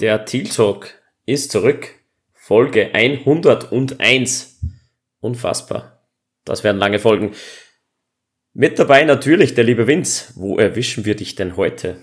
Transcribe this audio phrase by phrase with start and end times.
[0.00, 0.88] Der Teal Talk
[1.24, 1.88] ist zurück.
[2.32, 4.60] Folge 101.
[5.20, 6.08] Unfassbar.
[6.44, 7.30] Das werden lange Folgen.
[8.54, 10.32] Mit dabei natürlich der liebe Vince.
[10.34, 11.98] Wo erwischen wir dich denn heute?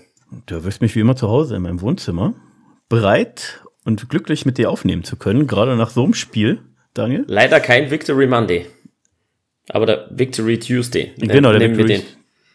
[0.46, 2.32] Du erwischst mich wie immer zu Hause in meinem Wohnzimmer.
[2.88, 6.62] Bereit und glücklich mit dir aufnehmen zu können, gerade nach so einem Spiel,
[6.94, 7.26] Daniel.
[7.28, 8.70] Leider kein Victory Monday.
[9.68, 11.12] Aber der Victory Tuesday.
[11.18, 12.02] Genau, der Victory.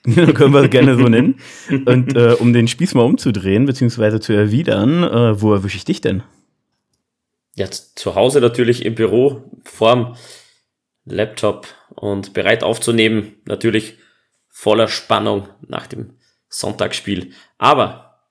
[0.33, 1.39] können wir gerne so nennen.
[1.85, 6.01] Und äh, um den Spieß mal umzudrehen, beziehungsweise zu erwidern, äh, wo erwische ich dich
[6.01, 6.23] denn?
[7.55, 10.15] Ja, zu Hause natürlich im Büro, vorm
[11.05, 13.35] Laptop und bereit aufzunehmen.
[13.45, 13.97] Natürlich
[14.49, 16.13] voller Spannung nach dem
[16.49, 17.31] Sonntagsspiel.
[17.57, 18.21] Aber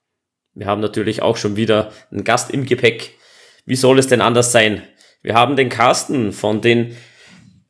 [0.53, 3.13] wir haben natürlich auch schon wieder einen Gast im Gepäck.
[3.65, 4.81] Wie soll es denn anders sein?
[5.21, 6.95] Wir haben den Carsten von den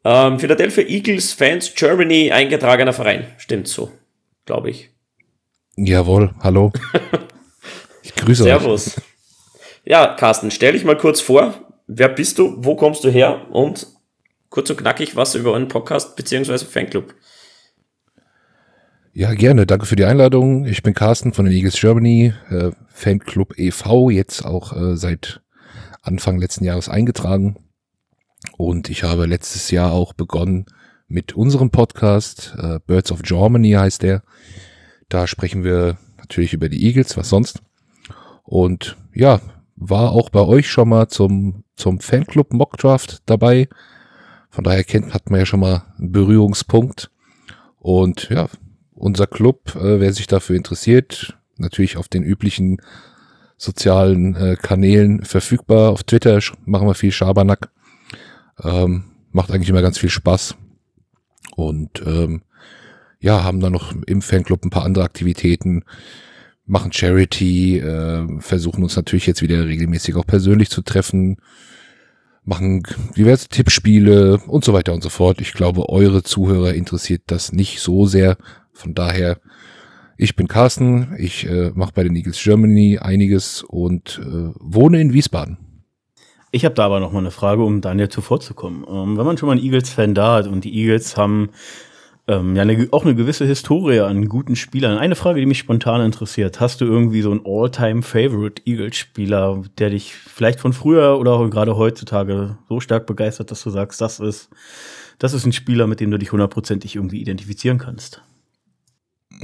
[0.08, 3.26] ähm, Philadelphia Eagles Fans Germany eingetragener Verein.
[3.38, 3.92] Stimmt so,
[4.46, 4.90] glaube ich.
[5.76, 6.72] Jawohl, hallo.
[8.04, 8.88] Ich grüße Servus.
[8.88, 8.94] euch.
[8.94, 9.08] Servus.
[9.84, 11.56] Ja, Carsten, stell dich mal kurz vor.
[11.88, 12.56] Wer bist du?
[12.58, 13.48] Wo kommst du her?
[13.52, 13.86] Und
[14.50, 16.60] kurz und knackig was über euren Podcast bzw.
[16.60, 17.14] Fanclub.
[19.14, 19.66] Ja, gerne.
[19.66, 20.64] Danke für die Einladung.
[20.66, 25.42] Ich bin Carsten von den Eagles Germany, äh, Fanclub e.V., jetzt auch äh, seit
[26.02, 27.58] Anfang letzten Jahres eingetragen.
[28.58, 30.66] Und ich habe letztes Jahr auch begonnen
[31.08, 34.24] mit unserem Podcast, äh, Birds of Germany heißt der.
[35.10, 37.62] Da sprechen wir natürlich über die Eagles, was sonst.
[38.44, 39.40] Und ja,
[39.76, 43.70] war auch bei euch schon mal zum, zum Fanclub Mockdraft dabei.
[44.50, 47.12] Von daher kennt, hat man ja schon mal einen Berührungspunkt.
[47.80, 48.50] Und ja,
[48.94, 52.82] unser Club, äh, wer sich dafür interessiert, natürlich auf den üblichen
[53.58, 55.92] sozialen äh, Kanälen verfügbar.
[55.92, 57.70] Auf Twitter machen wir viel Schabernack.
[58.64, 60.56] Ähm, macht eigentlich immer ganz viel Spaß.
[61.56, 62.42] Und ähm,
[63.20, 65.84] ja, haben dann noch im Fanclub ein paar andere Aktivitäten,
[66.66, 71.38] machen Charity, äh, versuchen uns natürlich jetzt wieder regelmäßig auch persönlich zu treffen,
[72.44, 72.84] machen
[73.16, 75.42] diverse Tippspiele und so weiter und so fort.
[75.42, 78.38] Ich glaube, eure Zuhörer interessiert das nicht so sehr.
[78.72, 79.40] Von daher,
[80.18, 85.14] ich bin Carsten, ich äh, mache bei den Eagles Germany einiges und äh, wohne in
[85.14, 85.58] Wiesbaden.
[86.58, 88.84] Ich habe da aber noch mal eine Frage, um Daniel zuvorzukommen.
[88.90, 91.52] Ähm, wenn man schon mal einen Eagles-Fan da hat und die Eagles haben
[92.28, 94.98] ähm, ja eine, auch eine gewisse Historie an guten Spielern.
[94.98, 96.60] Eine Frage, die mich spontan interessiert.
[96.60, 102.58] Hast du irgendwie so einen All-Time-Favorite Eagles-Spieler, der dich vielleicht von früher oder gerade heutzutage
[102.68, 104.50] so stark begeistert, dass du sagst, das ist,
[105.20, 108.24] das ist ein Spieler, mit dem du dich hundertprozentig irgendwie identifizieren kannst?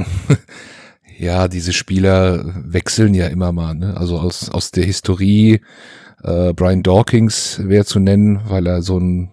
[1.19, 3.75] ja, diese Spieler wechseln ja immer mal.
[3.75, 3.95] Ne?
[3.95, 5.61] Also aus, aus der Historie
[6.23, 9.29] äh, Brian Dawkins wäre zu nennen, weil er so ein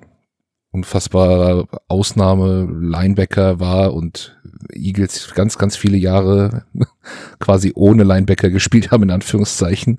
[0.73, 4.41] unfassbarer Ausnahme-Linebacker war und
[4.73, 6.65] Eagles ganz, ganz viele Jahre
[7.41, 9.99] quasi ohne Linebacker gespielt haben, in Anführungszeichen.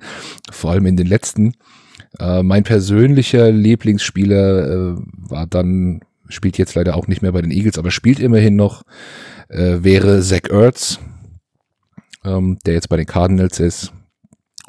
[0.50, 1.56] Vor allem in den letzten.
[2.19, 7.52] Äh, mein persönlicher Lieblingsspieler äh, war dann, spielt jetzt leider auch nicht mehr bei den
[7.52, 8.84] Eagles, aber spielt immerhin noch,
[9.50, 11.00] äh, wäre Zach Ertz,
[12.23, 13.94] ähm, der jetzt bei den Cardinals ist.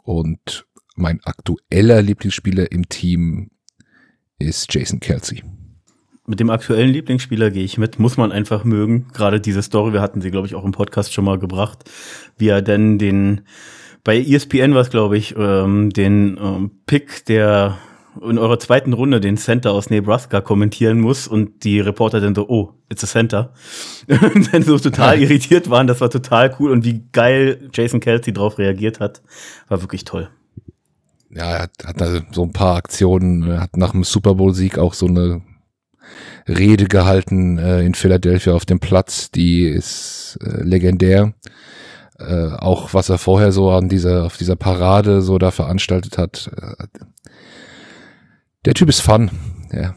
[0.05, 0.67] Und
[0.97, 3.51] mein aktueller Lieblingsspieler im Team
[4.39, 5.43] ist Jason Kelsey.
[6.27, 9.09] Mit dem aktuellen Lieblingsspieler gehe ich mit, muss man einfach mögen.
[9.13, 11.91] Gerade diese Story, wir hatten sie, glaube ich, auch im Podcast schon mal gebracht,
[12.39, 13.43] wie er denn den,
[14.05, 17.79] bei ESPN war es, glaube ich, ähm, den ähm, Pick der
[18.21, 22.47] in eurer zweiten Runde den Center aus Nebraska kommentieren muss und die Reporter dann so,
[22.47, 23.55] oh, it's a Center.
[24.07, 28.35] und dann so total irritiert waren, das war total cool und wie geil Jason Kelsey
[28.35, 29.23] drauf reagiert hat,
[29.69, 30.29] war wirklich toll
[31.35, 34.95] ja, er hat, hat so ein paar Aktionen, er hat nach dem Super Bowl-Sieg auch
[34.95, 35.43] so eine
[36.49, 41.35] Rede gehalten äh, in Philadelphia auf dem Platz, die ist äh, legendär.
[42.19, 46.51] Äh, auch was er vorher so an dieser, auf dieser Parade so da veranstaltet hat.
[46.57, 46.87] Äh,
[48.65, 49.31] der Typ ist fun,
[49.73, 49.95] ja.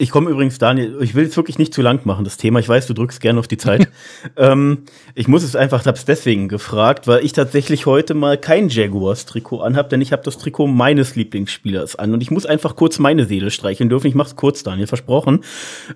[0.00, 2.60] Ich komme übrigens, Daniel, ich will es wirklich nicht zu lang machen, das Thema.
[2.60, 3.88] Ich weiß, du drückst gerne auf die Zeit.
[4.36, 4.84] ähm,
[5.16, 9.90] ich muss es einfach, hab's deswegen gefragt, weil ich tatsächlich heute mal kein Jaguars-Trikot anhab,
[9.90, 12.14] denn ich habe das Trikot meines Lieblingsspielers an.
[12.14, 14.06] Und ich muss einfach kurz meine Seele streicheln dürfen.
[14.06, 15.40] Ich mach's kurz, Daniel, versprochen.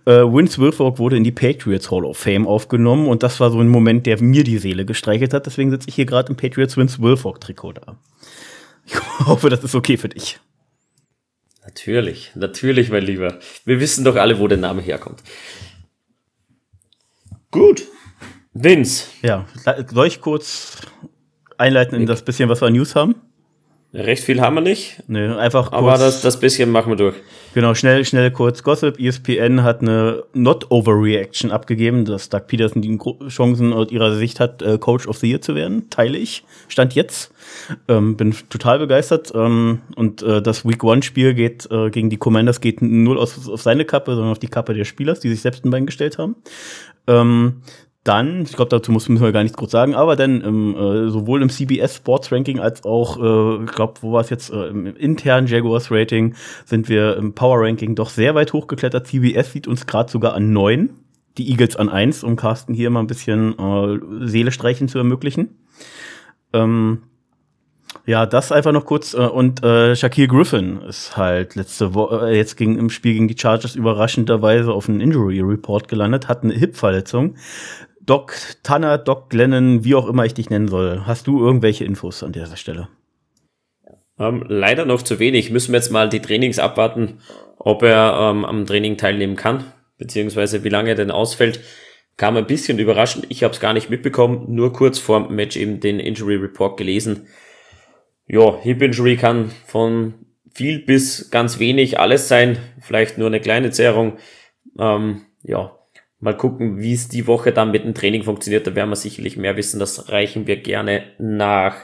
[0.04, 3.60] Äh, Vince Wilfork wurde in die Patriots Hall of Fame aufgenommen und das war so
[3.60, 5.46] ein Moment, der mir die Seele gestreichelt hat.
[5.46, 7.96] Deswegen sitze ich hier gerade im Patriots Vince Wilfork-Trikot da.
[8.84, 8.94] Ich
[9.26, 10.40] hoffe, das ist okay für dich.
[11.72, 13.38] Natürlich, natürlich, mein Lieber.
[13.64, 15.22] Wir wissen doch alle, wo der Name herkommt.
[17.50, 17.84] Gut.
[18.52, 19.06] Vince.
[19.22, 19.46] Ja,
[19.90, 20.82] soll ich kurz
[21.56, 23.14] einleiten in das bisschen, was wir an News haben?
[23.94, 25.02] Recht viel haben wir nicht.
[25.06, 25.74] Nee, einfach kurz.
[25.74, 27.16] Aber das, das bisschen machen wir durch.
[27.52, 28.62] Genau, schnell, schnell kurz.
[28.62, 32.98] Gossip, ESPN hat eine Not Overreaction abgegeben, dass Doug Peterson die
[33.28, 35.90] Chancen aus ihrer Sicht hat, äh, Coach of the Year zu werden.
[35.90, 36.42] Teile ich.
[36.68, 37.34] Stand jetzt.
[37.86, 39.30] Ähm, bin total begeistert.
[39.34, 43.46] Ähm, und äh, das Week One Spiel geht äh, gegen die Commanders geht null aus,
[43.46, 46.16] auf seine Kappe, sondern auf die Kappe der Spielers, die sich selbst ein Bein gestellt
[46.16, 46.36] haben.
[47.06, 47.60] Ähm,
[48.04, 51.40] dann, ich glaube, dazu muss man gar nichts groß sagen, aber dann im, äh, sowohl
[51.40, 54.86] im CBS Sports Ranking als auch, äh, ich glaube, wo war es jetzt, äh, im
[54.86, 56.34] internen Jaguars Rating
[56.64, 59.06] sind wir im Power Ranking doch sehr weit hochgeklettert.
[59.06, 60.90] CBS sieht uns gerade sogar an neun,
[61.38, 65.58] die Eagles an eins, um Carsten hier mal ein bisschen äh, Seele streichen zu ermöglichen.
[66.52, 67.02] Ähm,
[68.04, 69.14] ja, das einfach noch kurz.
[69.14, 73.28] Äh, und äh, Shaquille Griffin ist halt letzte Woche, äh, jetzt ging im Spiel gegen
[73.28, 77.36] die Chargers überraschenderweise auf einen Injury Report gelandet, hat eine Hip-Verletzung.
[78.04, 81.02] Doc Tanner, Doc Glennon, wie auch immer ich dich nennen soll.
[81.06, 82.88] Hast du irgendwelche Infos an dieser Stelle?
[84.18, 85.50] Ähm, leider noch zu wenig.
[85.50, 87.18] Müssen wir jetzt mal die Trainings abwarten,
[87.58, 91.60] ob er ähm, am Training teilnehmen kann, beziehungsweise wie lange er denn ausfällt.
[92.16, 93.26] Kam ein bisschen überraschend.
[93.30, 96.76] Ich habe es gar nicht mitbekommen, nur kurz vor dem Match eben den Injury Report
[96.76, 97.28] gelesen.
[98.26, 100.14] Ja, Hip Injury kann von
[100.52, 102.58] viel bis ganz wenig alles sein.
[102.80, 104.18] Vielleicht nur eine kleine Zerrung.
[104.78, 105.76] Ähm, ja,
[106.22, 108.64] Mal gucken, wie es die Woche dann mit dem Training funktioniert.
[108.64, 109.80] Da werden wir sicherlich mehr wissen.
[109.80, 111.74] Das reichen wir gerne nach.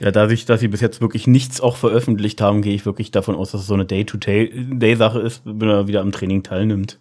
[0.00, 3.36] Ja, dadurch, dass sie bis jetzt wirklich nichts auch veröffentlicht haben, gehe ich wirklich davon
[3.36, 6.98] aus, dass es so eine Day-to-Day-Sache ist, wenn er wieder am Training teilnimmt.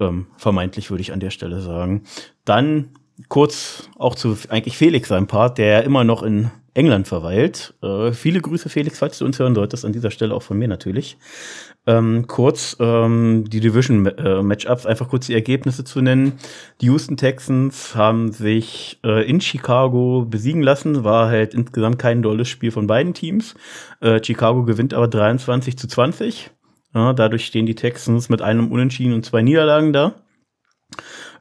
[0.00, 2.02] Ähm, vermeintlich würde ich an der Stelle sagen.
[2.44, 2.88] Dann
[3.28, 7.74] kurz auch zu eigentlich Felix sein Part, der immer noch in England verweilt.
[7.80, 10.68] Äh, viele Grüße, Felix, falls du uns hören solltest, an dieser Stelle auch von mir
[10.68, 11.16] natürlich.
[11.86, 16.32] Ähm, kurz ähm, die Division-Matchups, äh, einfach kurz die Ergebnisse zu nennen.
[16.80, 22.48] Die Houston Texans haben sich äh, in Chicago besiegen lassen, war halt insgesamt kein dolles
[22.48, 23.54] Spiel von beiden Teams.
[24.00, 26.50] Äh, Chicago gewinnt aber 23 zu 20.
[26.94, 30.14] Ja, dadurch stehen die Texans mit einem Unentschieden und zwei Niederlagen da.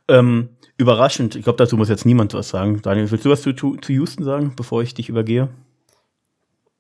[0.08, 1.36] Ähm, überraschend.
[1.36, 2.82] Ich glaube, dazu muss jetzt niemand was sagen.
[2.82, 5.50] Daniel, willst du was zu, zu, Houston sagen, bevor ich dich übergehe?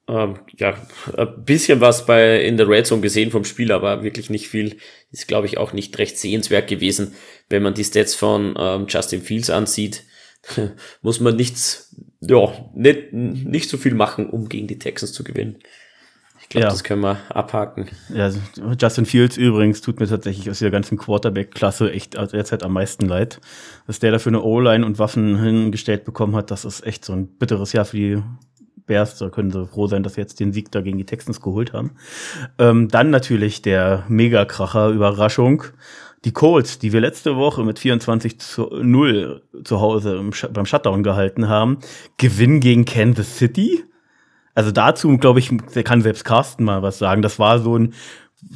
[0.07, 0.75] Ähm, ja,
[1.17, 4.77] ein bisschen was bei in der Red Zone gesehen vom Spiel, aber wirklich nicht viel.
[5.11, 7.15] Ist, glaube ich, auch nicht recht sehenswert gewesen.
[7.49, 10.03] Wenn man die Stats von ähm, Justin Fields ansieht,
[11.01, 15.57] muss man nichts, ja, nicht, nicht so viel machen, um gegen die Texans zu gewinnen.
[16.45, 16.69] Ich glaube, ja.
[16.69, 17.87] das können wir abhaken.
[18.13, 18.31] Ja,
[18.79, 23.41] Justin Fields übrigens tut mir tatsächlich aus der ganzen Quarterback-Klasse echt derzeit am meisten leid.
[23.87, 27.27] Dass der dafür eine O-Line und Waffen hingestellt bekommen hat, das ist echt so ein
[27.27, 28.21] bitteres Jahr für die
[28.85, 29.17] Bears.
[29.17, 31.73] Da können sie froh sein, dass sie jetzt den Sieg da gegen die Texans geholt
[31.73, 31.91] haben.
[32.57, 35.63] Ähm, dann natürlich der Megakracher, Überraschung.
[36.23, 41.47] Die Colts, die wir letzte Woche mit 24 zu 0 zu Hause beim Shutdown gehalten
[41.47, 41.77] haben,
[42.17, 43.83] gewinnen gegen Kansas City
[44.55, 45.51] also dazu, glaube ich,
[45.83, 47.21] kann selbst Carsten mal was sagen.
[47.21, 47.93] Das war so ein,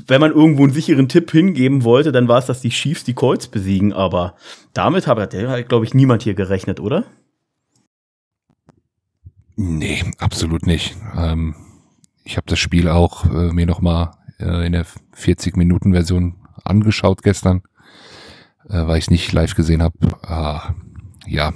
[0.07, 3.13] wenn man irgendwo einen sicheren Tipp hingeben wollte, dann war es, dass die Chiefs die
[3.13, 3.91] Colts besiegen.
[3.91, 4.35] Aber
[4.73, 5.35] damit hat,
[5.67, 7.03] glaube ich, niemand hier gerechnet, oder?
[9.61, 10.95] Nee, absolut nicht.
[11.17, 11.53] Ähm,
[12.23, 17.63] ich habe das Spiel auch äh, mir noch mal äh, in der 40-Minuten-Version angeschaut gestern,
[18.69, 19.97] äh, weil ich es nicht live gesehen habe.
[20.21, 20.75] Ah,
[21.27, 21.51] ja,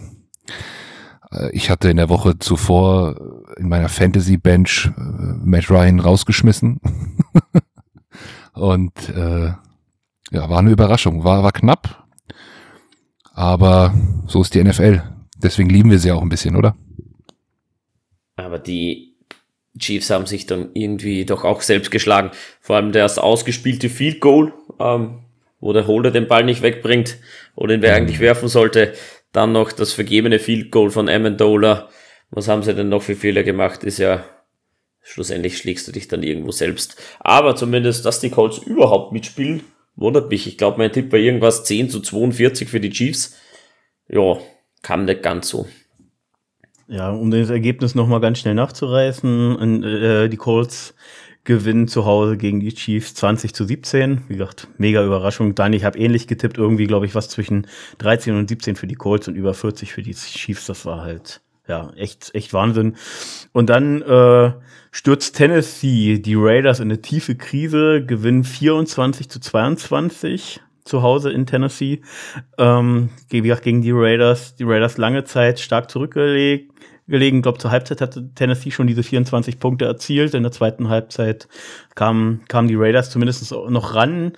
[1.31, 3.15] äh, ich hatte in der Woche zuvor
[3.55, 6.81] in meiner Fantasy Bench äh, Matt Ryan rausgeschmissen.
[8.53, 9.53] Und äh,
[10.31, 11.23] ja, war eine Überraschung.
[11.23, 12.05] War, war knapp.
[13.33, 13.93] Aber
[14.27, 15.03] so ist die NFL.
[15.37, 16.75] Deswegen lieben wir sie auch ein bisschen, oder?
[18.35, 19.13] Aber die
[19.77, 22.31] Chiefs haben sich dann irgendwie doch auch selbst geschlagen.
[22.61, 25.19] Vor allem das ausgespielte Field Goal, ähm,
[25.59, 27.17] wo der Holder den Ball nicht wegbringt
[27.55, 27.97] oder ihn wer mhm.
[27.97, 28.93] eigentlich werfen sollte.
[29.31, 31.89] Dann noch das vergebene Field Goal von Amendola.
[32.29, 33.83] Was haben sie denn noch für Fehler gemacht?
[33.83, 34.23] Ist ja,
[35.01, 37.01] schlussendlich schlägst du dich dann irgendwo selbst.
[37.19, 39.63] Aber zumindest, dass die Colts überhaupt mitspielen,
[39.95, 40.47] wundert mich.
[40.47, 43.35] Ich glaube, mein Tipp war irgendwas 10 zu 42 für die Chiefs.
[44.07, 44.37] Ja,
[44.81, 45.67] kam nicht ganz so.
[46.87, 50.93] Ja, um das Ergebnis nochmal ganz schnell nachzureißen, äh, die Colts
[51.43, 54.23] gewinnen zu Hause gegen die Chiefs 20 zu 17.
[54.27, 55.55] Wie gesagt, mega Überraschung.
[55.55, 58.95] Dann, ich habe ähnlich getippt, irgendwie, glaube ich, was zwischen 13 und 17 für die
[58.95, 60.67] Colts und über 40 für die Chiefs.
[60.67, 62.95] Das war halt, ja, echt, echt Wahnsinn.
[63.51, 64.53] Und dann äh,
[64.91, 71.45] stürzt Tennessee die Raiders in eine tiefe Krise, gewinnen 24 zu 22 zu Hause in
[71.45, 72.01] Tennessee.
[72.57, 74.55] Ähm, wie gesagt, gegen die Raiders.
[74.55, 76.71] Die Raiders lange Zeit stark zurückgelegt,
[77.07, 77.41] gelegen.
[77.41, 80.33] Glaube, zur Halbzeit hatte Tennessee schon diese 24 Punkte erzielt.
[80.33, 81.47] In der zweiten Halbzeit
[81.95, 84.33] kamen, kamen die Raiders zumindest noch ran.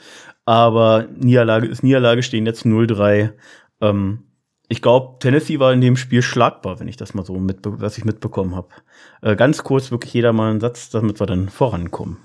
[0.45, 3.31] Aber Niederlage ist Niederlage, stehen jetzt 0-3.
[3.81, 4.19] Ähm,
[4.67, 7.97] ich glaube, Tennessee war in dem Spiel schlagbar, wenn ich das mal so mit, was
[7.97, 8.69] ich mitbekommen habe.
[9.21, 12.17] Äh, ganz kurz, wirklich jeder mal einen Satz, damit wir dann vorankommen.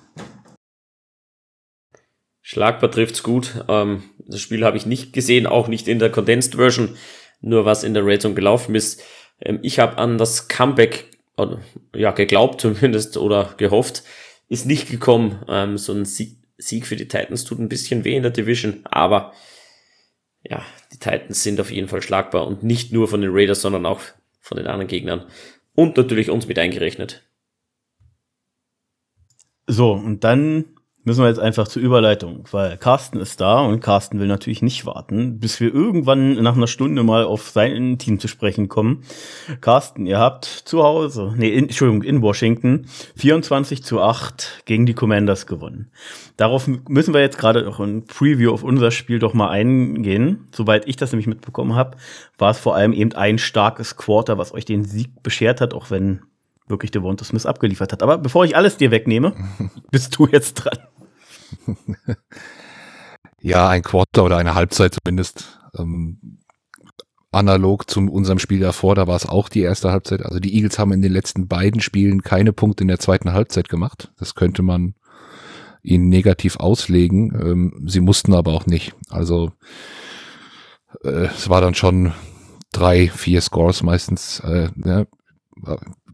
[2.50, 3.64] Schlagbar trifft's gut.
[3.69, 6.97] Ähm, das Spiel habe ich nicht gesehen, auch nicht in der Condensed Version,
[7.40, 9.04] nur was in der Zone gelaufen ist.
[9.40, 11.47] Ähm, ich habe an das Comeback äh,
[11.95, 14.02] ja geglaubt zumindest oder gehofft,
[14.49, 15.45] ist nicht gekommen.
[15.47, 18.80] Ähm, so ein Sieg, Sieg für die Titans tut ein bisschen weh in der Division,
[18.83, 19.33] aber
[20.42, 23.87] ja, die Titans sind auf jeden Fall schlagbar und nicht nur von den Raiders, sondern
[23.87, 24.00] auch
[24.40, 25.25] von den anderen Gegnern
[25.76, 27.23] und natürlich uns mit eingerechnet.
[29.69, 30.64] So, und dann
[31.04, 34.85] müssen wir jetzt einfach zur Überleitung, weil Carsten ist da und Carsten will natürlich nicht
[34.85, 39.02] warten, bis wir irgendwann nach einer Stunde mal auf sein Team zu sprechen kommen.
[39.61, 44.95] Carsten, ihr habt zu Hause, nee, in, Entschuldigung, in Washington 24 zu 8 gegen die
[44.95, 45.90] Commanders gewonnen.
[46.37, 50.49] Darauf müssen wir jetzt gerade auch ein Preview auf unser Spiel doch mal eingehen.
[50.52, 51.97] Soweit ich das nämlich mitbekommen habe,
[52.37, 55.90] war es vor allem eben ein starkes Quarter, was euch den Sieg beschert hat, auch
[55.90, 56.21] wenn
[56.71, 58.02] wirklich Devonta Smith abgeliefert hat.
[58.02, 59.35] Aber bevor ich alles dir wegnehme,
[59.90, 60.78] bist du jetzt dran.
[63.40, 65.61] ja, ein Quarter oder eine Halbzeit zumindest.
[65.76, 66.40] Ähm,
[67.33, 70.23] analog zu unserem Spiel davor, da war es auch die erste Halbzeit.
[70.23, 73.69] Also die Eagles haben in den letzten beiden Spielen keine Punkte in der zweiten Halbzeit
[73.69, 74.12] gemacht.
[74.19, 74.95] Das könnte man
[75.83, 77.33] ihnen negativ auslegen.
[77.40, 78.95] Ähm, sie mussten aber auch nicht.
[79.09, 79.52] Also
[81.04, 82.12] äh, es war dann schon
[82.73, 84.40] drei, vier Scores meistens.
[84.40, 85.07] Äh, ja,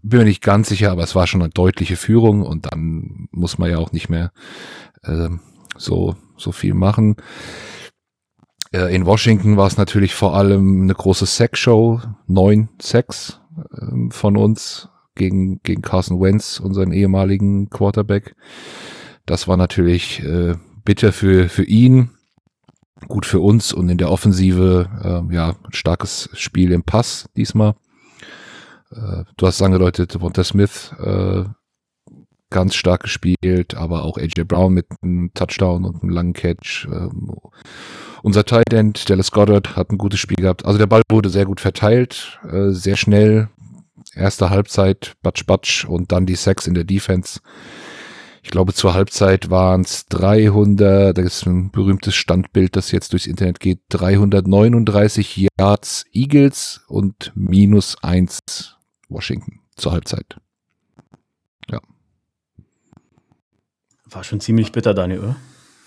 [0.09, 3.59] bin mir nicht ganz sicher, aber es war schon eine deutliche Führung und dann muss
[3.59, 4.33] man ja auch nicht mehr
[5.03, 5.31] äh,
[5.77, 7.17] so, so viel machen.
[8.73, 13.41] Äh, in Washington war es natürlich vor allem eine große Sex-Show, neun Sex
[13.73, 18.37] äh, von uns gegen, gegen Carson Wentz, unseren ehemaligen Quarterback.
[19.25, 22.11] Das war natürlich äh, bitter für, für ihn,
[23.09, 27.75] gut für uns und in der Offensive, äh, ja, starkes Spiel im Pass diesmal.
[28.91, 31.45] Äh, du hast angedeutet, Devonta Smith äh,
[32.51, 36.87] ganz stark gespielt, aber auch AJ Brown mit einem Touchdown und einem langen Catch.
[36.91, 37.35] Ähm,
[38.23, 40.65] unser Tight End, Dallas Goddard, hat ein gutes Spiel gehabt.
[40.65, 43.49] Also der Ball wurde sehr gut verteilt, äh, sehr schnell.
[44.15, 47.41] Erste Halbzeit, Batsch Batsch und dann die Sacks in der Defense.
[48.43, 53.27] Ich glaube, zur Halbzeit waren es 300, das ist ein berühmtes Standbild, das jetzt durchs
[53.27, 58.76] Internet geht, 339 Yards Eagles und minus eins
[59.09, 60.37] Washington zur Halbzeit.
[61.71, 61.81] Ja.
[64.05, 65.37] War schon ziemlich bitter, Daniel, oder?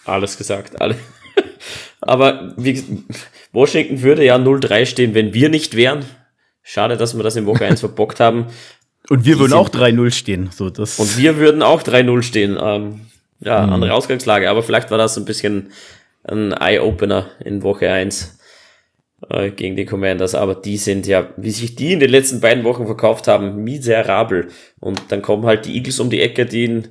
[0.06, 0.96] Alles gesagt, alle.
[2.02, 3.04] Aber wie,
[3.52, 6.06] Washington würde ja 0-3 stehen, wenn wir nicht wären.
[6.62, 8.48] Schade, dass wir das in Woche 1 verbockt haben.
[9.10, 10.50] Und wir Die würden auch 3-0 stehen.
[10.52, 12.58] So, das und wir würden auch 3-0 stehen.
[12.62, 13.02] Ähm,
[13.40, 13.74] ja, hm.
[13.74, 14.50] andere Ausgangslage.
[14.50, 15.72] Aber vielleicht war das ein bisschen
[16.24, 18.39] ein Eye-Opener in Woche 1
[19.30, 22.64] äh, gegen die Commanders, aber die sind ja, wie sich die in den letzten beiden
[22.64, 24.50] Wochen verkauft haben, miserabel.
[24.80, 26.88] Und dann kommen halt die Eagles um die Ecke, die ein,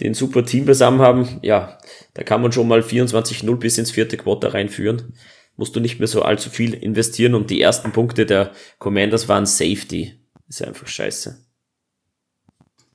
[0.00, 1.38] die ein super Team beisammen haben.
[1.42, 1.78] Ja,
[2.14, 5.14] da kann man schon mal 24-0 bis ins vierte Quarter reinführen.
[5.56, 9.46] Musst du nicht mehr so allzu viel investieren und die ersten Punkte der Commanders waren
[9.46, 10.14] Safety.
[10.48, 11.44] Ist ja einfach scheiße.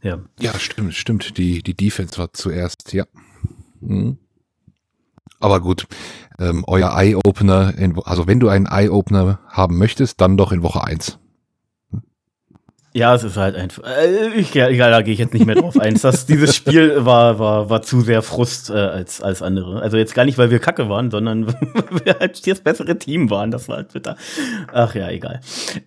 [0.03, 0.23] Ja.
[0.39, 1.37] Ja, stimmt, stimmt.
[1.37, 3.05] Die, die Defense war zuerst, ja.
[3.79, 4.17] Mhm.
[5.39, 5.87] Aber gut,
[6.39, 7.73] ähm, euer Eye-Opener,
[8.05, 11.19] also wenn du einen Eye-Opener haben möchtest, dann doch in Woche 1.
[12.91, 13.83] Ja, es ist halt einfach.
[13.83, 15.93] Äh, ja, da gehe ich jetzt nicht mehr drauf ein.
[16.01, 19.81] Das, dieses Spiel war, war, war zu sehr Frust äh, als, als andere.
[19.81, 23.29] Also jetzt gar nicht, weil wir kacke waren, sondern weil wir halt das bessere Team
[23.29, 23.51] waren.
[23.51, 24.17] Das war halt bitter.
[24.73, 25.39] Ach ja, egal.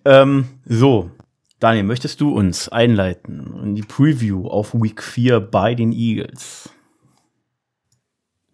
[0.05, 1.11] Ähm, so,
[1.59, 6.69] Daniel, möchtest du uns einleiten in die Preview auf Week 4 bei den Eagles?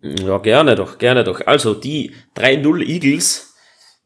[0.01, 1.45] Ja, gerne doch, gerne doch.
[1.45, 3.53] Also die 3-0 Eagles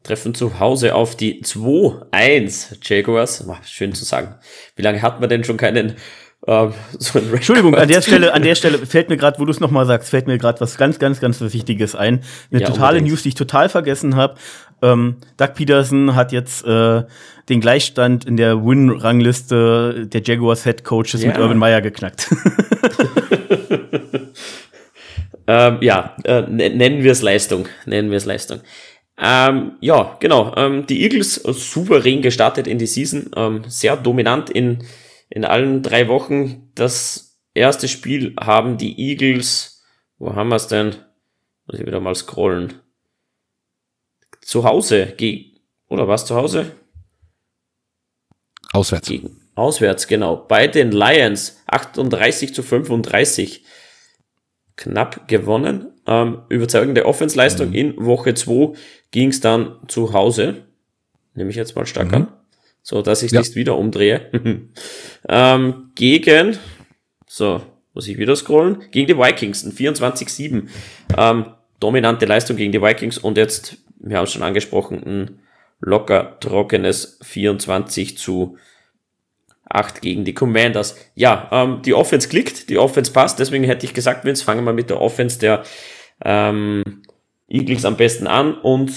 [0.02, 3.44] treffen zu Hause auf die 2-1 Jaguars.
[3.64, 4.34] schön zu sagen.
[4.76, 5.96] Wie lange hat man denn schon keinen
[6.46, 9.50] äh, so einen Entschuldigung, an der Stelle, an der Stelle fällt mir gerade, wo du
[9.50, 12.22] es nochmal sagst, fällt mir gerade was ganz, ganz, ganz Wichtiges ein.
[12.50, 13.12] Eine ja, totale unbedingt.
[13.12, 14.34] News, die ich total vergessen habe.
[14.82, 17.04] Ähm, Doug Peterson hat jetzt äh,
[17.48, 21.28] den Gleichstand in der Win-Rangliste der Jaguars Head Coaches ja.
[21.28, 22.28] mit Urban Meyer geknackt.
[25.46, 27.68] Ähm, ja, äh, nennen wir es Leistung.
[27.86, 28.60] Nennen wir es Leistung.
[29.18, 30.54] Ähm, ja, genau.
[30.56, 33.30] Ähm, die Eagles souverän gestartet in die Season.
[33.36, 34.84] Ähm, sehr dominant in,
[35.28, 36.70] in allen drei Wochen.
[36.74, 39.82] Das erste Spiel haben die Eagles.
[40.18, 40.96] Wo haben wir es denn?
[41.66, 42.74] Muss ich wieder mal scrollen.
[44.40, 45.14] Zu Hause.
[45.88, 46.72] Oder was zu Hause?
[48.72, 49.08] Auswärts.
[49.08, 50.36] Gegen, auswärts, genau.
[50.36, 53.64] Bei den Lions 38 zu 35
[54.76, 55.92] knapp gewonnen.
[56.06, 57.70] Ähm, überzeugende Offensleistung.
[57.70, 57.74] Mhm.
[57.74, 58.74] In Woche 2
[59.10, 60.66] ging es dann zu Hause.
[61.34, 62.14] nehme ich jetzt mal stark mhm.
[62.14, 62.28] an,
[62.82, 63.40] so dass ich ja.
[63.40, 64.30] nicht wieder umdrehe.
[65.28, 66.58] ähm, gegen,
[67.26, 67.62] so,
[67.94, 70.68] muss ich wieder scrollen, gegen die Vikings, ein 24-7.
[71.16, 71.46] Ähm,
[71.80, 75.38] dominante Leistung gegen die Vikings und jetzt, wir haben es schon angesprochen, ein
[75.80, 78.56] locker trockenes 24 zu
[79.74, 80.96] 8 gegen die Commanders.
[81.14, 84.72] Ja, ähm, die Offense klickt, die Offense passt, deswegen hätte ich gesagt, Vince, fangen wir
[84.72, 85.62] mit der Offense der
[86.24, 87.02] ähm,
[87.48, 88.92] Eagles am besten an und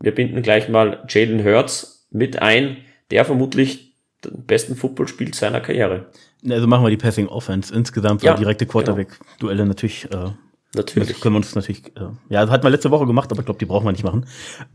[0.00, 2.78] wir binden gleich mal Jalen Hurts mit ein,
[3.10, 3.94] der vermutlich
[4.24, 6.06] den besten Football spielt seiner Karriere.
[6.48, 7.74] Also machen wir die Passing Offense.
[7.74, 8.72] Insgesamt ja, direkte genau.
[8.72, 10.30] Quarterback-Duelle natürlich äh,
[10.74, 11.20] Natürlich.
[11.20, 13.58] Können wir uns natürlich, äh, ja, das hat man letzte Woche gemacht, aber ich glaube,
[13.58, 14.26] die brauchen wir nicht machen.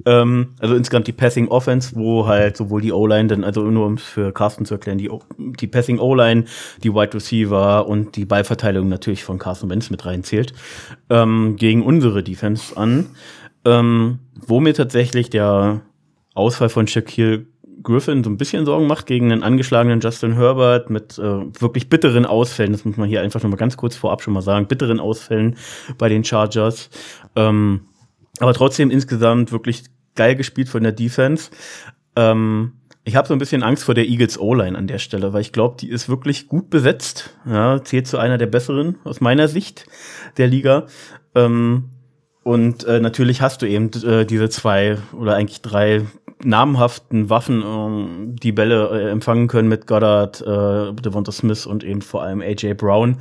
[0.05, 3.93] Ähm, also insgesamt die Passing Offense, wo halt sowohl die O-Line, dann, also nur um
[3.95, 6.45] es für Carsten zu erklären, die, die Passing O-Line,
[6.83, 10.53] die Wide Receiver und die Ballverteilung natürlich von Carsten Wentz mit reinzählt,
[11.09, 13.07] ähm, gegen unsere Defense an,
[13.65, 15.81] ähm, wo mir tatsächlich der
[16.33, 17.45] Ausfall von Shaquille
[17.83, 21.21] Griffin so ein bisschen Sorgen macht gegen einen angeschlagenen Justin Herbert mit äh,
[21.61, 22.71] wirklich bitteren Ausfällen.
[22.71, 24.67] Das muss man hier einfach noch mal ganz kurz vorab schon mal sagen.
[24.67, 25.55] Bitteren Ausfällen
[25.97, 26.89] bei den Chargers.
[27.35, 27.81] Ähm,
[28.39, 29.83] aber trotzdem insgesamt wirklich
[30.15, 31.51] geil gespielt von der Defense.
[32.15, 35.41] Ähm, ich habe so ein bisschen Angst vor der Eagles O-Line an der Stelle, weil
[35.41, 37.35] ich glaube, die ist wirklich gut besetzt.
[37.45, 39.85] Ja, zählt zu einer der besseren aus meiner Sicht
[40.37, 40.85] der Liga.
[41.33, 41.89] Ähm,
[42.43, 46.05] und äh, natürlich hast du eben äh, diese zwei oder eigentlich drei
[46.43, 52.01] namhaften Waffen ähm, die Bälle äh, empfangen können mit Goddard, äh, Devonta Smith und eben
[52.01, 53.17] vor allem AJ Brown.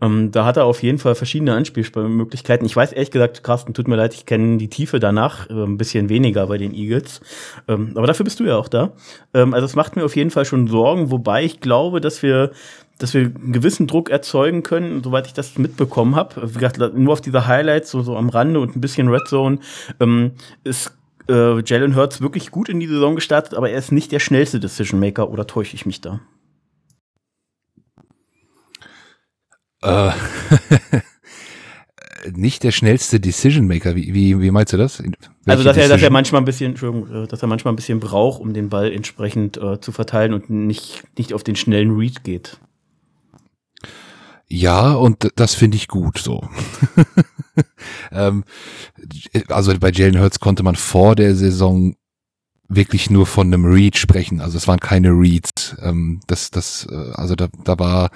[0.00, 2.66] Ähm, da hat er auf jeden Fall verschiedene Anspielmöglichkeiten.
[2.66, 5.76] Ich weiß ehrlich gesagt, Carsten, tut mir leid, ich kenne die Tiefe danach äh, ein
[5.76, 7.20] bisschen weniger bei den Eagles.
[7.68, 8.92] Ähm, aber dafür bist du ja auch da.
[9.34, 12.52] Ähm, also es macht mir auf jeden Fall schon Sorgen, wobei ich glaube, dass wir
[12.98, 16.54] dass wir einen gewissen Druck erzeugen können, soweit ich das mitbekommen habe.
[16.54, 19.58] Wie gesagt, nur auf diese Highlights, so, so am Rande und ein bisschen Red Zone,
[19.98, 20.92] ähm, ist
[21.28, 24.60] äh, Jalen Hurts wirklich gut in die Saison gestartet, aber er ist nicht der schnellste
[24.60, 26.20] Decision Maker oder täusche ich mich da?
[29.82, 30.12] Äh,
[32.34, 33.96] nicht der schnellste Decision Maker.
[33.96, 35.02] Wie, wie, wie meinst du das?
[35.46, 38.00] also dass er, dass er manchmal ein bisschen, Entschuldigung, äh, dass er manchmal ein bisschen
[38.00, 42.24] braucht, um den Ball entsprechend äh, zu verteilen und nicht, nicht auf den schnellen Read
[42.24, 42.58] geht.
[44.52, 46.46] Ja, und das finde ich gut so.
[48.12, 48.44] ähm,
[49.48, 51.96] also bei Jalen Hurts konnte man vor der Saison
[52.68, 54.42] wirklich nur von einem Read sprechen.
[54.42, 55.76] Also es waren keine Reads.
[55.80, 58.10] Ähm, das, das, äh, also da, da war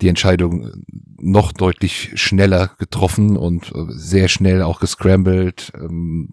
[0.00, 0.82] die Entscheidung
[1.18, 6.30] noch deutlich schneller getroffen und äh, sehr schnell auch gescrambled, ähm,